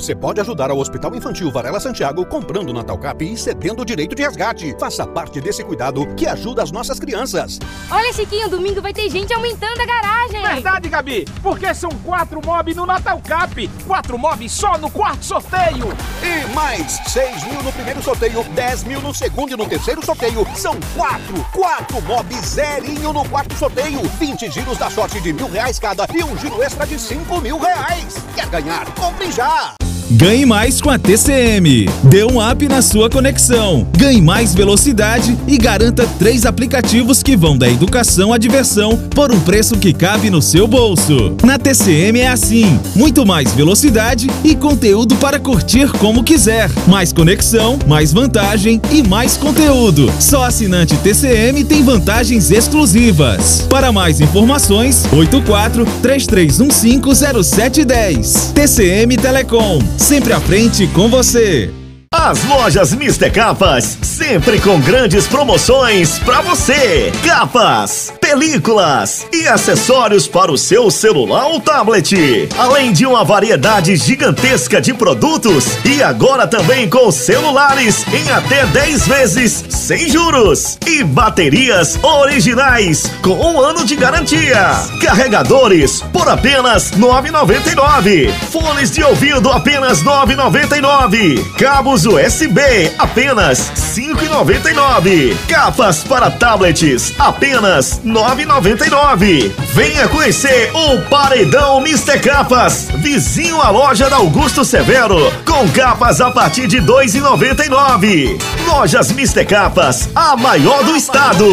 [0.00, 4.14] Você pode ajudar ao Hospital Infantil Varela Santiago comprando Natal Cap e cedendo o direito
[4.14, 4.74] de resgate.
[4.80, 7.58] Faça parte desse cuidado que ajuda as nossas crianças.
[7.90, 10.40] Olha, Chiquinho, domingo vai ter gente aumentando a garagem.
[10.40, 13.68] Verdade, Gabi, porque são quatro mob no Natal Cap.
[13.86, 15.88] Quatro mob só no quarto sorteio.
[16.22, 20.46] E mais 6 mil no primeiro sorteio, 10 mil no segundo e no terceiro sorteio.
[20.54, 24.00] São quatro, quatro mob zerinho no quarto sorteio.
[24.18, 27.58] 20 giros da sorte de mil reais cada e um giro extra de 5 mil
[27.58, 28.16] reais.
[28.34, 28.86] Quer ganhar?
[28.94, 29.74] Compre já!
[30.12, 31.88] Ganhe mais com a TCM.
[32.02, 33.86] Dê um up na sua conexão.
[33.96, 39.38] Ganhe mais velocidade e garanta três aplicativos que vão da educação à diversão por um
[39.38, 41.36] preço que cabe no seu bolso.
[41.44, 46.68] Na TCM é assim: muito mais velocidade e conteúdo para curtir como quiser.
[46.88, 50.12] Mais conexão, mais vantagem e mais conteúdo.
[50.18, 53.64] Só assinante TCM tem vantagens exclusivas.
[53.70, 58.52] Para mais informações, 84 3315 0710.
[58.52, 61.70] TCM Telecom sempre à frente com você.
[62.12, 67.12] As lojas Mister Capas, sempre com grandes promoções para você.
[67.24, 72.48] Capas, películas e acessórios para o seu celular ou tablet.
[72.56, 79.08] Além de uma variedade gigantesca de produtos e agora também com celulares em até 10
[79.08, 84.76] vezes sem juros e baterias originais com um ano de garantia.
[85.02, 88.32] Carregadores por apenas 9,99.
[88.52, 91.56] Fones de ouvido apenas 9,99.
[91.56, 92.60] Cabos USB,
[92.96, 95.36] apenas 5,99.
[95.48, 99.50] Capas para tablets, apenas 9,99.
[99.72, 102.18] Venha conhecer o Paredão Mr.
[102.20, 105.16] Capas, vizinho à loja da Augusto Severo,
[105.46, 108.38] com capas a partir de 2,99.
[108.66, 109.46] Lojas Mr.
[109.46, 111.46] Capas, a maior do estado.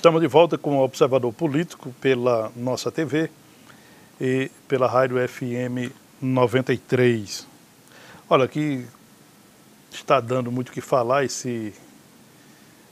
[0.00, 3.28] Estamos de volta com o Observador Político pela nossa TV
[4.18, 5.92] e pela rádio FM
[6.22, 7.46] 93.
[8.26, 8.86] Olha, aqui
[9.92, 11.74] está dando muito o que falar esse,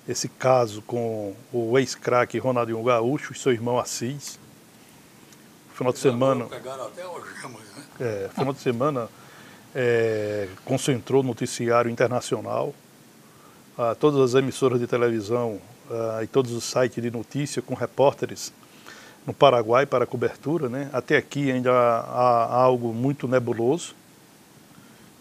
[0.06, 4.38] esse caso com o ex-craque Ronaldinho Gaúcho e seu irmão Assis.
[5.72, 6.44] final de semana.
[6.44, 7.84] Pegaram até algemas, né?
[8.00, 9.09] É, final de semana
[9.74, 12.74] é, concentrou o noticiário internacional,
[13.78, 15.59] ah, todas as emissoras de televisão
[15.91, 18.53] ah, e todos os sites de notícia com repórteres
[19.26, 20.68] no Paraguai para cobertura.
[20.68, 20.89] Né?
[20.93, 23.95] Até aqui ainda há, há algo muito nebuloso.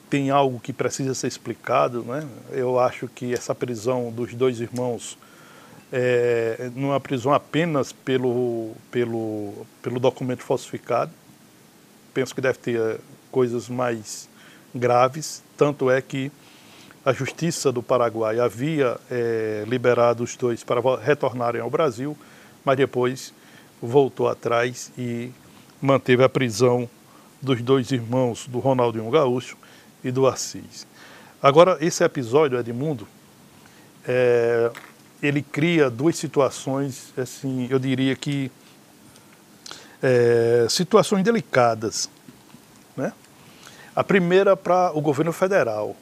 [0.10, 2.04] Tem algo que precisa ser explicado.
[2.04, 2.28] Né?
[2.52, 5.18] Eu acho que essa prisão dos dois irmãos
[5.92, 11.12] é, não é uma prisão apenas pelo, pelo, pelo documento falsificado.
[12.14, 13.00] Penso que deve ter
[13.32, 14.30] coisas mais
[14.74, 15.44] graves.
[15.58, 16.32] Tanto é que
[17.08, 22.18] a Justiça do Paraguai havia é, liberado os dois para retornarem ao Brasil,
[22.66, 23.34] mas depois
[23.82, 25.32] voltou atrás e
[25.82, 26.90] manteve a prisão
[27.42, 29.56] dos dois irmãos do Ronaldinho Gaúcho
[30.04, 30.86] e do Assis.
[31.42, 33.08] Agora, esse episódio, Edmundo,
[34.06, 34.70] é,
[35.24, 38.52] ele cria duas situações, assim, eu diria que
[40.04, 42.10] é, situações delicadas.
[42.98, 43.14] Né?
[43.96, 45.96] A primeira para o governo federal,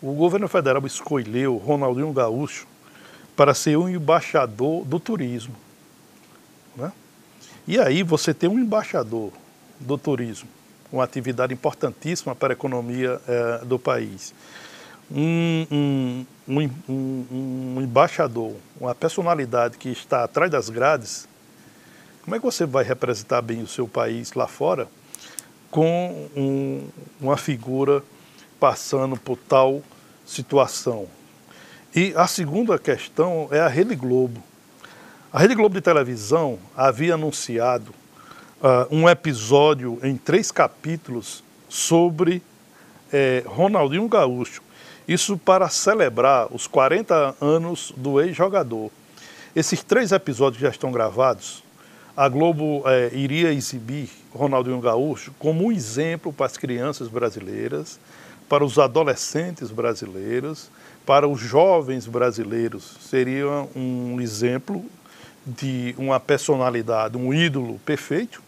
[0.00, 2.66] o governo federal escolheu Ronaldinho Gaúcho
[3.36, 5.54] para ser um embaixador do turismo.
[6.76, 6.92] Né?
[7.66, 9.32] E aí você tem um embaixador
[9.78, 10.48] do turismo,
[10.92, 14.34] uma atividade importantíssima para a economia eh, do país.
[15.10, 16.26] Um, um,
[16.88, 21.28] um, embaixador, uma personalidade que está atrás das grades,
[22.22, 24.86] como é que você vai representar bem o seu país lá fora
[25.70, 26.28] com
[27.20, 28.02] uma figura
[28.58, 29.82] passando por tal
[30.26, 31.06] situação.
[31.94, 34.42] E a segunda questão é a Rede Globo.
[35.32, 37.92] A Rede Globo de televisão havia anunciado
[38.60, 42.42] uh, um episódio em três capítulos sobre
[43.12, 44.62] eh, Ronaldinho Gaúcho.
[45.06, 48.90] Isso para celebrar os 40 anos do ex-jogador.
[49.54, 51.62] Esses três episódios já estão gravados.
[52.16, 57.98] A Globo eh, iria exibir Ronaldinho Gaúcho como um exemplo para as crianças brasileiras
[58.48, 60.70] para os adolescentes brasileiros,
[61.04, 62.96] para os jovens brasileiros.
[63.00, 64.84] Seria um exemplo
[65.46, 68.42] de uma personalidade, um ídolo perfeito,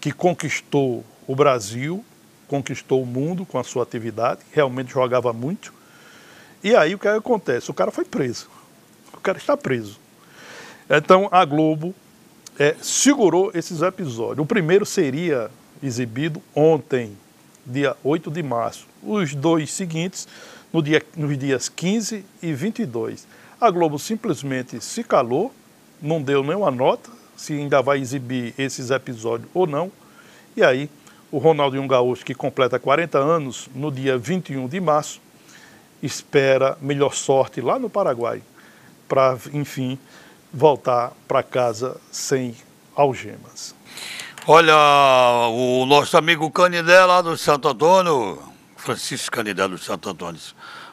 [0.00, 2.04] que conquistou o Brasil,
[2.46, 5.72] conquistou o mundo com a sua atividade, realmente jogava muito.
[6.62, 7.70] E aí o que acontece?
[7.70, 8.48] O cara foi preso.
[9.12, 9.98] O cara está preso.
[10.88, 11.94] Então a Globo
[12.58, 14.44] é, segurou esses episódios.
[14.44, 15.50] O primeiro seria
[15.82, 17.16] exibido ontem,
[17.66, 18.86] dia 8 de março.
[19.02, 20.28] Os dois seguintes,
[20.72, 23.26] no dia, nos dias 15 e 22.
[23.60, 25.52] A Globo simplesmente se calou,
[26.00, 29.90] não deu nenhuma nota, se ainda vai exibir esses episódios ou não.
[30.56, 30.90] E aí,
[31.30, 35.20] o Ronaldinho Gaúcho, que completa 40 anos no dia 21 de março,
[36.02, 38.42] espera melhor sorte lá no Paraguai,
[39.08, 39.98] para, enfim,
[40.52, 42.54] voltar para casa sem
[42.94, 43.74] algemas.
[44.46, 44.76] Olha,
[45.48, 48.38] o nosso amigo Canidé lá do Santo Antônio,
[48.76, 50.38] Francisco Canidé do Santo Antônio,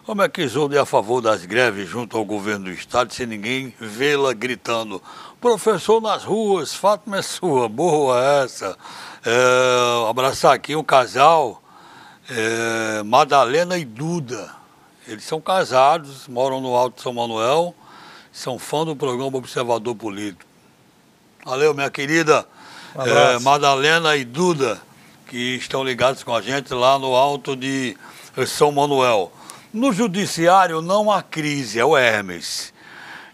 [0.05, 3.25] como é que Isolde é a favor das greves junto ao governo do estado sem
[3.25, 5.03] ninguém vê-la gritando
[5.41, 8.77] professor nas ruas, Fátima é sua, boa essa.
[9.25, 11.61] É, abraçar aqui um casal,
[12.29, 14.49] é, Madalena e Duda.
[15.05, 17.75] Eles são casados, moram no Alto São Manuel,
[18.31, 20.49] são fã do programa Observador Político.
[21.43, 22.47] Valeu, minha querida
[22.95, 24.81] é, Madalena e Duda,
[25.27, 27.95] que estão ligados com a gente lá no alto de
[28.45, 29.31] São Manuel.
[29.73, 32.73] No judiciário não há crise, é o Hermes.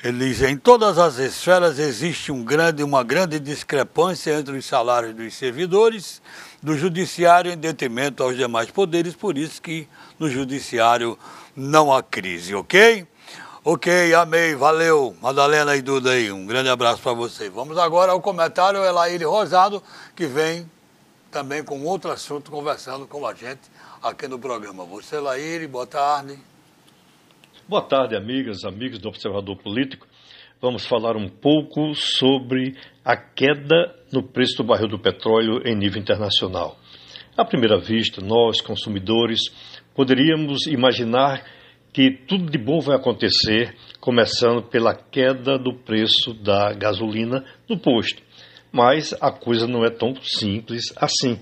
[0.03, 5.15] Ele diz, em todas as esferas existe um grande, uma grande discrepância entre os salários
[5.15, 6.21] dos servidores
[6.61, 9.87] do judiciário em detrimento aos demais poderes, por isso que
[10.19, 11.17] no judiciário
[11.55, 13.07] não há crise, ok?
[13.69, 15.13] Ok, amei, valeu.
[15.21, 17.49] Madalena e Duda aí, um grande abraço para você.
[17.49, 19.83] Vamos agora ao comentário Elaíre Rosado,
[20.15, 20.65] que vem
[21.29, 23.59] também com outro assunto conversando com a gente
[24.01, 24.85] aqui no programa.
[24.85, 26.39] Você, Elaíre, boa tarde.
[27.67, 30.07] Boa tarde, amigas, amigos do Observador Político.
[30.61, 36.01] Vamos falar um pouco sobre a queda no preço do barril do petróleo em nível
[36.01, 36.77] internacional.
[37.35, 39.41] À primeira vista, nós, consumidores,
[39.93, 41.56] poderíamos imaginar
[41.97, 48.21] que tudo de bom vai acontecer, começando pela queda do preço da gasolina no posto.
[48.71, 51.39] Mas a coisa não é tão simples assim.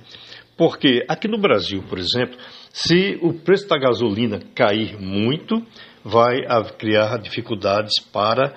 [0.55, 2.37] Porque aqui no Brasil, por exemplo,
[2.71, 5.61] se o preço da gasolina cair muito,
[6.01, 6.37] vai
[6.77, 8.55] criar dificuldades para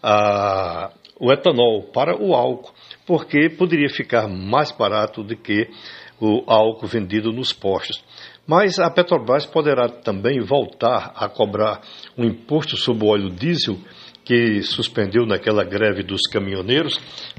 [0.00, 2.72] a, o etanol, para o álcool,
[3.04, 5.68] porque poderia ficar mais barato do que
[6.20, 8.00] o álcool vendido nos postos.
[8.46, 11.80] Mas a Petrobras poderá também voltar a cobrar
[12.16, 13.78] um imposto sobre o óleo diesel
[14.24, 16.98] que suspendeu naquela greve dos caminhoneiros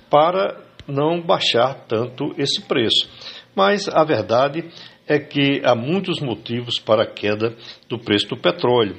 [0.10, 3.10] para não baixar tanto esse preço.
[3.56, 4.66] Mas a verdade
[5.08, 7.56] é que há muitos motivos para a queda
[7.90, 8.98] do preço do petróleo.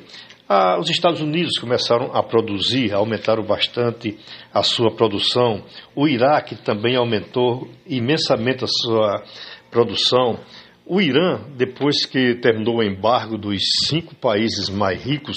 [0.48, 4.18] Ah, os Estados Unidos começaram a produzir, aumentaram bastante
[4.52, 5.64] a sua produção.
[5.96, 9.22] O Iraque também aumentou imensamente a sua
[9.70, 10.38] produção.
[10.84, 15.36] O Irã, depois que terminou o embargo dos cinco países mais ricos,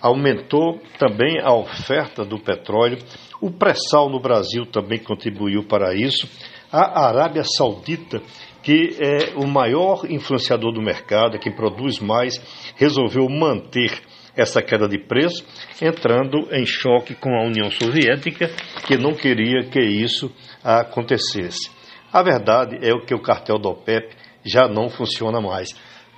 [0.00, 2.98] aumentou também a oferta do petróleo.
[3.40, 6.28] O pré-sal no Brasil também contribuiu para isso.
[6.70, 8.22] A Arábia Saudita,
[8.62, 12.40] que é o maior influenciador do mercado, quem produz mais,
[12.76, 14.00] resolveu manter
[14.36, 15.44] essa queda de preço,
[15.82, 18.48] entrando em choque com a União Soviética,
[18.86, 20.32] que não queria que isso
[20.62, 21.70] acontecesse.
[22.12, 25.68] A verdade é que o cartel do OPEP já não funciona mais.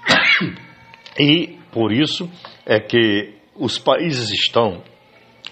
[1.19, 2.31] E por isso
[2.67, 4.83] é que os países estão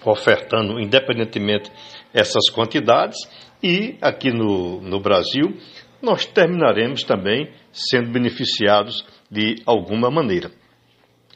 [0.04, 1.72] ofertando independentemente
[2.12, 3.16] essas quantidades
[3.62, 5.56] e aqui no, no Brasil
[6.02, 10.50] nós terminaremos também sendo beneficiados de alguma maneira,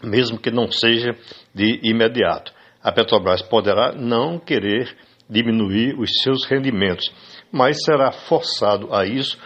[0.05, 1.17] mesmo que não seja
[1.55, 2.53] de imediato.
[2.83, 4.95] A Petrobras poderá não querer
[5.29, 7.11] diminuir os seus rendimentos,
[7.51, 9.39] mas será forçado a isso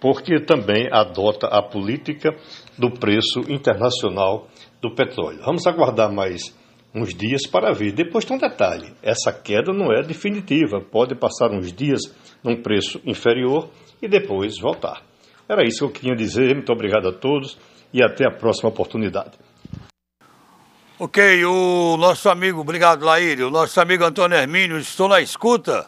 [0.00, 2.34] porque também adota a política
[2.78, 4.48] do preço internacional
[4.80, 5.40] do petróleo.
[5.44, 6.54] Vamos aguardar mais
[6.94, 7.92] uns dias para ver.
[7.92, 12.00] Depois tem um detalhe: essa queda não é definitiva, pode passar uns dias
[12.42, 13.68] num preço inferior
[14.00, 15.02] e depois voltar.
[15.48, 16.54] Era isso que eu queria dizer.
[16.54, 17.58] Muito obrigado a todos
[17.92, 19.32] e até a próxima oportunidade.
[20.98, 25.86] Ok, o nosso amigo, obrigado Laírio, o nosso amigo Antônio Hermínio, estou na escuta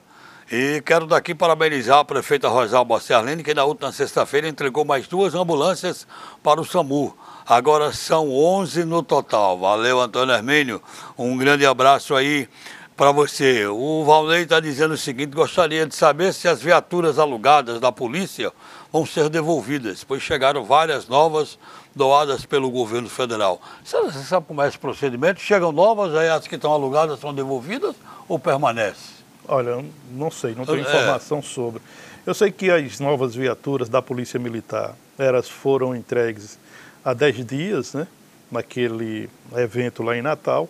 [0.51, 5.35] e quero daqui parabenizar a prefeita Rosalba Serlene, que na última sexta-feira entregou mais duas
[5.35, 6.07] ambulâncias
[6.43, 7.15] para o SAMU.
[7.47, 9.59] Agora são 11 no total.
[9.59, 10.83] Valeu, Antônio Hermínio.
[11.19, 12.49] Um grande abraço aí
[12.97, 13.67] para você.
[13.67, 18.51] O Valnei está dizendo o seguinte: gostaria de saber se as viaturas alugadas da polícia
[18.91, 21.59] vão ser devolvidas, pois chegaram várias novas
[21.95, 23.61] doadas pelo governo federal.
[23.85, 25.41] Você sabe como é esse procedimento?
[25.41, 27.95] Chegam novas, aí as que estão alugadas são devolvidas
[28.27, 29.18] ou permanecem?
[29.49, 29.83] Olha,
[30.13, 30.81] não sei, não tenho é.
[30.83, 31.81] informação sobre.
[32.27, 36.59] Eu sei que as novas viaturas da Polícia Militar, elas foram entregues
[37.03, 38.07] há 10 dias, né,
[38.53, 40.69] naquele evento lá em Natal.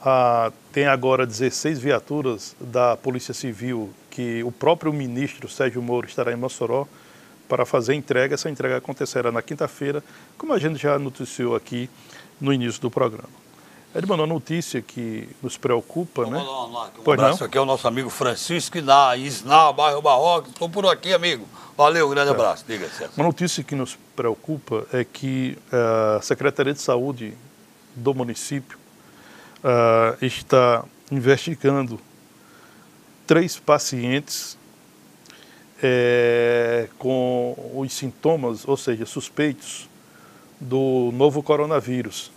[0.00, 6.32] Ah, tem agora 16 viaturas da Polícia Civil que o próprio ministro Sérgio Moro estará
[6.32, 6.86] em Mossoró
[7.48, 8.34] para fazer entrega.
[8.34, 10.02] Essa entrega acontecerá na quinta-feira,
[10.38, 11.90] como a gente já noticiou aqui
[12.40, 13.45] no início do programa.
[13.94, 16.44] Ele mandou uma notícia que nos preocupa, Vamos né?
[16.44, 17.46] Lá, lá, um pois abraço não?
[17.46, 20.50] aqui é o nosso amigo Francisco Iná, Isná, bairro Barroca.
[20.50, 21.46] Estou por aqui, amigo.
[21.76, 22.32] Valeu, um grande é.
[22.32, 22.64] abraço.
[22.66, 23.10] Diga, César.
[23.16, 27.34] Uma notícia que nos preocupa é que eh, a Secretaria de Saúde
[27.94, 28.78] do município
[29.64, 31.98] uh, está investigando
[33.26, 34.56] três pacientes
[35.82, 39.88] é, com os sintomas, ou seja, suspeitos
[40.60, 42.30] do novo coronavírus.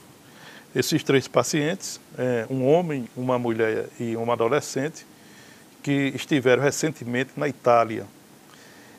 [0.75, 5.05] Esses três pacientes, é, um homem, uma mulher e uma adolescente,
[5.81, 8.05] que estiveram recentemente na Itália.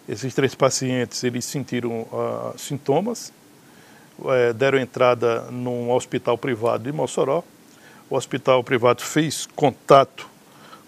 [0.08, 3.32] Esses três pacientes, eles sentiram uh, sintomas,
[4.24, 7.44] é, deram entrada num hospital privado de Mossoró.
[8.08, 10.28] O hospital privado fez contato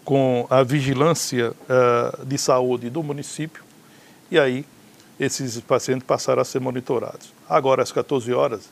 [0.05, 3.62] com a vigilância uh, de saúde do município
[4.33, 4.64] e aí
[5.20, 7.33] esses pacientes passaram a ser monitorados.
[7.49, 8.70] Agora, às 14 horas,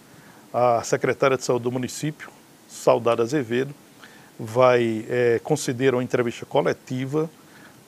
[0.52, 2.30] a secretária de saúde do município,
[2.68, 3.74] Saudade Azevedo,
[4.38, 7.30] vai é, conceder uma entrevista coletiva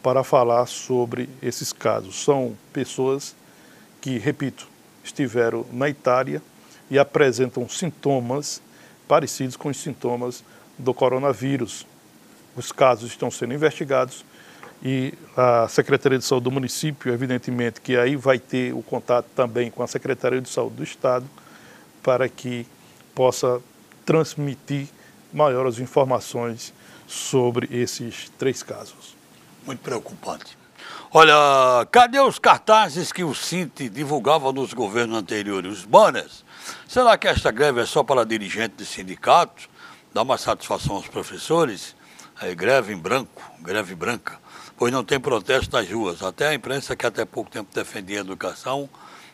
[0.02, 2.22] para falar sobre esses casos.
[2.22, 3.34] São pessoas
[4.00, 4.68] que, repito,
[5.02, 6.42] estiveram na Itália
[6.90, 8.60] e apresentam sintomas
[9.08, 10.44] parecidos com os sintomas
[10.78, 11.86] do coronavírus.
[12.56, 14.24] Os casos estão sendo investigados
[14.82, 19.70] e a Secretaria de Saúde do município, evidentemente, que aí vai ter o contato também
[19.70, 21.24] com a Secretaria de Saúde do Estado,
[22.02, 22.66] para que
[23.14, 23.60] possa
[24.04, 24.88] transmitir
[25.32, 26.72] maiores informações
[27.06, 29.16] sobre esses três casos.
[29.66, 30.58] Muito preocupante.
[31.12, 36.44] Olha, cadê os cartazes que o Cinti divulgava nos governos anteriores, os banners?
[36.88, 39.68] Será que esta greve é só para dirigente de sindicato?
[40.12, 41.94] Dá uma satisfação aos professores?
[42.40, 44.40] É greve em branco, greve branca,
[44.76, 46.22] pois não tem protesto nas ruas.
[46.22, 48.88] Até a imprensa que até pouco tempo defendia a educação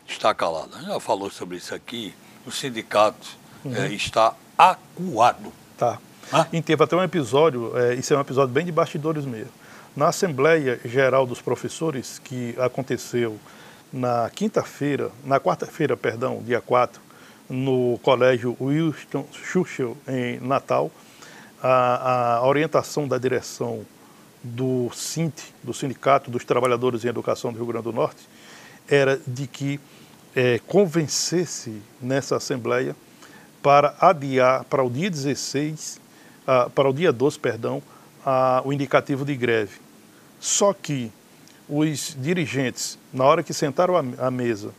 [0.07, 0.81] está calada.
[0.81, 2.13] Já falou sobre isso aqui
[2.49, 3.75] o sindicato uhum.
[3.75, 5.53] é, está acuado.
[5.77, 5.99] Tá.
[6.33, 6.47] Ah?
[6.51, 9.53] E teve até um episódio, é, isso é um episódio bem de bastidores mesmo.
[9.95, 13.39] Na Assembleia Geral dos Professores, que aconteceu
[13.93, 17.01] na quinta-feira, na quarta-feira, perdão, dia 4,
[17.49, 20.91] no Colégio Winston Churchill, em Natal,
[21.61, 23.85] a, a orientação da direção
[24.43, 28.27] do SINT, do Sindicato dos Trabalhadores em Educação do Rio Grande do Norte,
[28.87, 29.79] era de que
[30.39, 32.95] é, convencesse nessa Assembleia
[33.61, 35.99] para adiar para o dia 16,
[36.47, 37.83] ah, para o dia 12, perdão,
[38.63, 39.81] o indicativo de greve.
[40.39, 41.11] Só que
[41.67, 44.71] os dirigentes, na hora que sentaram à mesa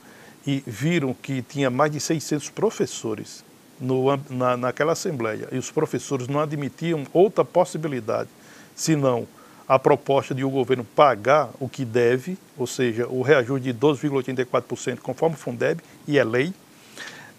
[0.47, 3.45] e viram que tinha mais de 600 professores
[3.79, 8.31] no, na, naquela Assembleia e os professores não admitiam outra possibilidade
[8.75, 9.27] senão
[9.71, 14.99] a proposta de o governo pagar o que deve, ou seja, o reajuste de 12,84%
[14.99, 16.53] conforme o Fundeb, e é lei,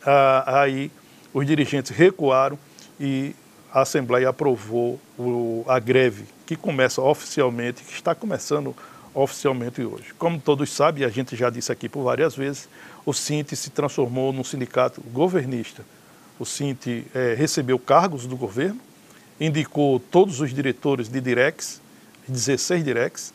[0.06, 0.90] ah, aí
[1.34, 2.58] os dirigentes recuaram
[2.98, 3.36] e
[3.70, 8.74] a Assembleia aprovou o, a greve, que começa oficialmente, que está começando
[9.14, 10.14] oficialmente hoje.
[10.18, 12.70] Como todos sabem, a gente já disse aqui por várias vezes,
[13.06, 15.84] o Sinte se transformou num sindicato governista.
[16.40, 18.80] O Sinte é, recebeu cargos do governo,
[19.38, 21.81] indicou todos os diretores de Direx,
[22.32, 23.34] 16 Direx,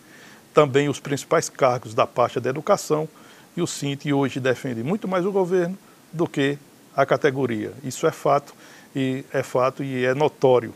[0.52, 3.08] também os principais cargos da pasta da educação,
[3.56, 5.76] e o Sinte hoje defende muito mais o governo
[6.12, 6.58] do que
[6.94, 7.72] a categoria.
[7.84, 8.54] Isso é fato
[8.94, 10.74] e é fato e é notório.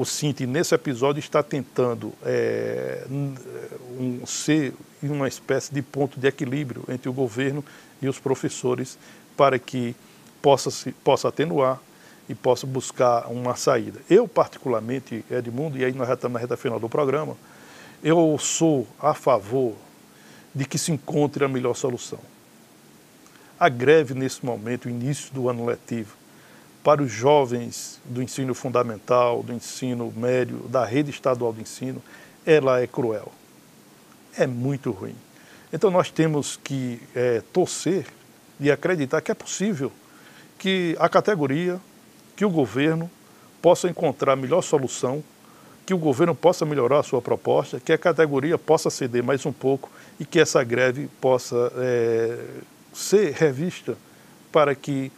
[0.00, 6.84] O Cinti, nesse episódio, está tentando é, um, ser uma espécie de ponto de equilíbrio
[6.88, 7.62] entre o governo
[8.00, 8.98] e os professores
[9.36, 9.94] para que
[10.40, 11.78] possa, se, possa atenuar
[12.30, 14.00] e possa buscar uma saída.
[14.08, 17.36] Eu, particularmente, Edmundo, e aí nós já estamos na reta final do programa,
[18.02, 19.74] eu sou a favor
[20.54, 22.18] de que se encontre a melhor solução.
[23.58, 26.16] A greve, nesse momento, início do ano letivo,
[26.82, 32.02] para os jovens do ensino fundamental, do ensino médio, da rede estadual de ensino,
[32.46, 33.30] ela é cruel.
[34.36, 35.14] É muito ruim.
[35.72, 38.06] Então nós temos que é, torcer
[38.58, 39.92] e acreditar que é possível
[40.58, 41.80] que a categoria,
[42.34, 43.10] que o governo
[43.60, 45.22] possa encontrar a melhor solução,
[45.90, 49.50] que o governo possa melhorar a sua proposta, que a categoria possa ceder mais um
[49.50, 52.38] pouco e que essa greve possa é,
[52.92, 53.98] ser revista
[54.52, 55.10] para que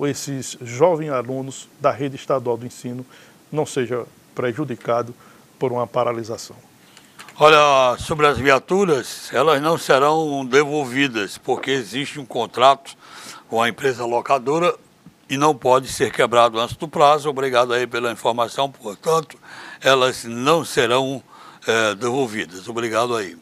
[0.00, 3.04] esses jovens alunos da rede estadual do ensino
[3.52, 5.14] não seja prejudicado
[5.58, 6.56] por uma paralisação.
[7.38, 12.96] Olha, sobre as viaturas, elas não serão devolvidas, porque existe um contrato
[13.50, 14.74] com a empresa locadora
[15.28, 17.28] e não pode ser quebrado antes do prazo.
[17.28, 19.36] Obrigado aí pela informação, portanto,
[19.80, 21.22] elas não serão
[21.66, 22.68] é, devolvidas.
[22.68, 23.36] Obrigado aí.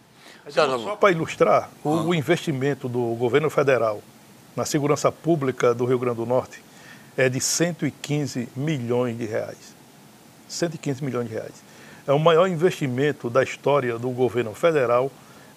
[0.51, 2.03] Só para ilustrar, o, ah.
[2.03, 4.03] o investimento do governo federal
[4.55, 6.63] na segurança pública do Rio Grande do Norte
[7.17, 9.75] é de 115 milhões de reais.
[10.49, 11.55] 115 milhões de reais.
[12.07, 15.11] É o maior investimento da história do governo federal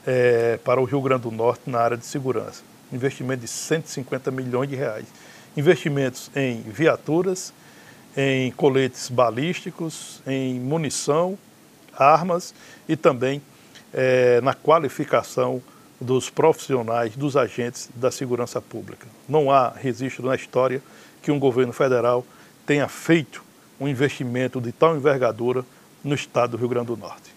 [0.06, 2.64] é, para o Rio Grande do Norte na área de segurança.
[2.92, 5.06] Investimento de 150 milhões de reais.
[5.58, 7.52] Investimentos em viaturas,
[8.18, 11.38] em coletes balísticos, em munição,
[11.96, 12.54] armas
[12.90, 13.42] e também
[13.94, 15.62] é, na qualificação
[16.02, 19.08] dos profissionais, dos agentes da segurança pública.
[19.30, 20.82] Não há registro na história
[21.22, 22.26] que um governo federal
[22.66, 23.44] tenha feito
[23.80, 25.64] um investimento de tal envergadura
[26.04, 27.37] no estado do Rio Grande do Norte.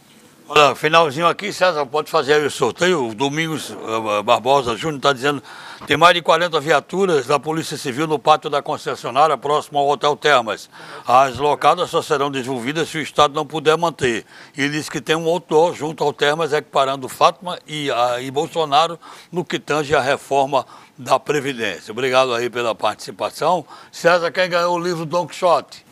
[0.53, 3.07] Olha, finalzinho aqui, César, pode fazer o sorteio.
[3.07, 5.41] O Domingos uh, Barbosa Júnior está dizendo
[5.87, 10.17] tem mais de 40 viaturas da Polícia Civil no pátio da concessionária, próximo ao Hotel
[10.17, 10.69] Termas.
[11.07, 14.27] As locadas só serão desenvolvidas se o Estado não puder manter.
[14.57, 18.99] E diz que tem um outdoor junto ao Termas equiparando Fátima e, a, e Bolsonaro
[19.31, 20.67] no que tange a reforma
[20.99, 21.93] da Previdência.
[21.93, 23.65] Obrigado aí pela participação.
[23.93, 25.87] César, quem ganhou o livro Don Quixote?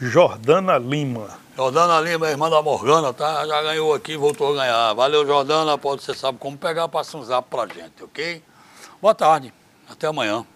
[0.00, 1.41] Jordana Lima.
[1.54, 3.46] Jordana Lima, irmã da Morgana, tá?
[3.46, 4.94] Já ganhou aqui, voltou a ganhar.
[4.94, 5.76] Valeu, Jordana.
[5.76, 8.42] Pode, você sabe como pegar, passa um zap pra gente, ok?
[9.00, 9.52] Boa tarde.
[9.88, 10.46] Até amanhã.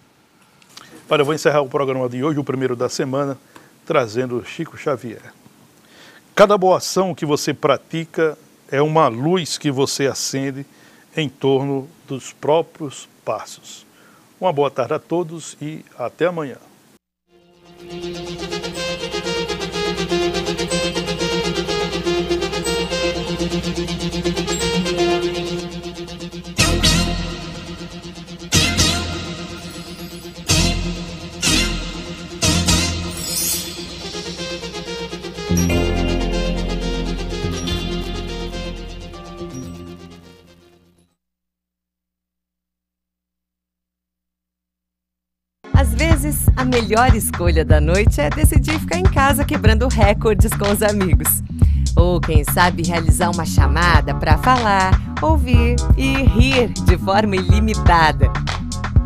[1.07, 3.37] Olha, eu vou encerrar o programa de hoje, o primeiro da semana,
[3.85, 5.21] trazendo Chico Xavier.
[6.33, 8.37] Cada boa ação que você pratica
[8.69, 10.65] é uma luz que você acende
[11.15, 13.85] em torno dos próprios passos.
[14.39, 16.57] Uma boa tarde a todos e até amanhã.
[46.67, 51.41] Melhor escolha da noite é decidir ficar em casa quebrando recordes com os amigos.
[51.95, 54.91] Ou quem sabe realizar uma chamada para falar,
[55.21, 58.31] ouvir e rir de forma ilimitada.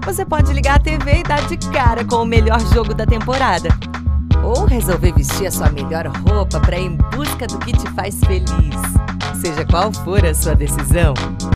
[0.04, 3.70] Você pode ligar a TV e dar de cara com o melhor jogo da temporada.
[4.44, 8.20] Ou resolver vestir a sua melhor roupa para ir em busca do que te faz
[8.22, 8.76] feliz.
[9.40, 11.14] Seja qual for a sua decisão,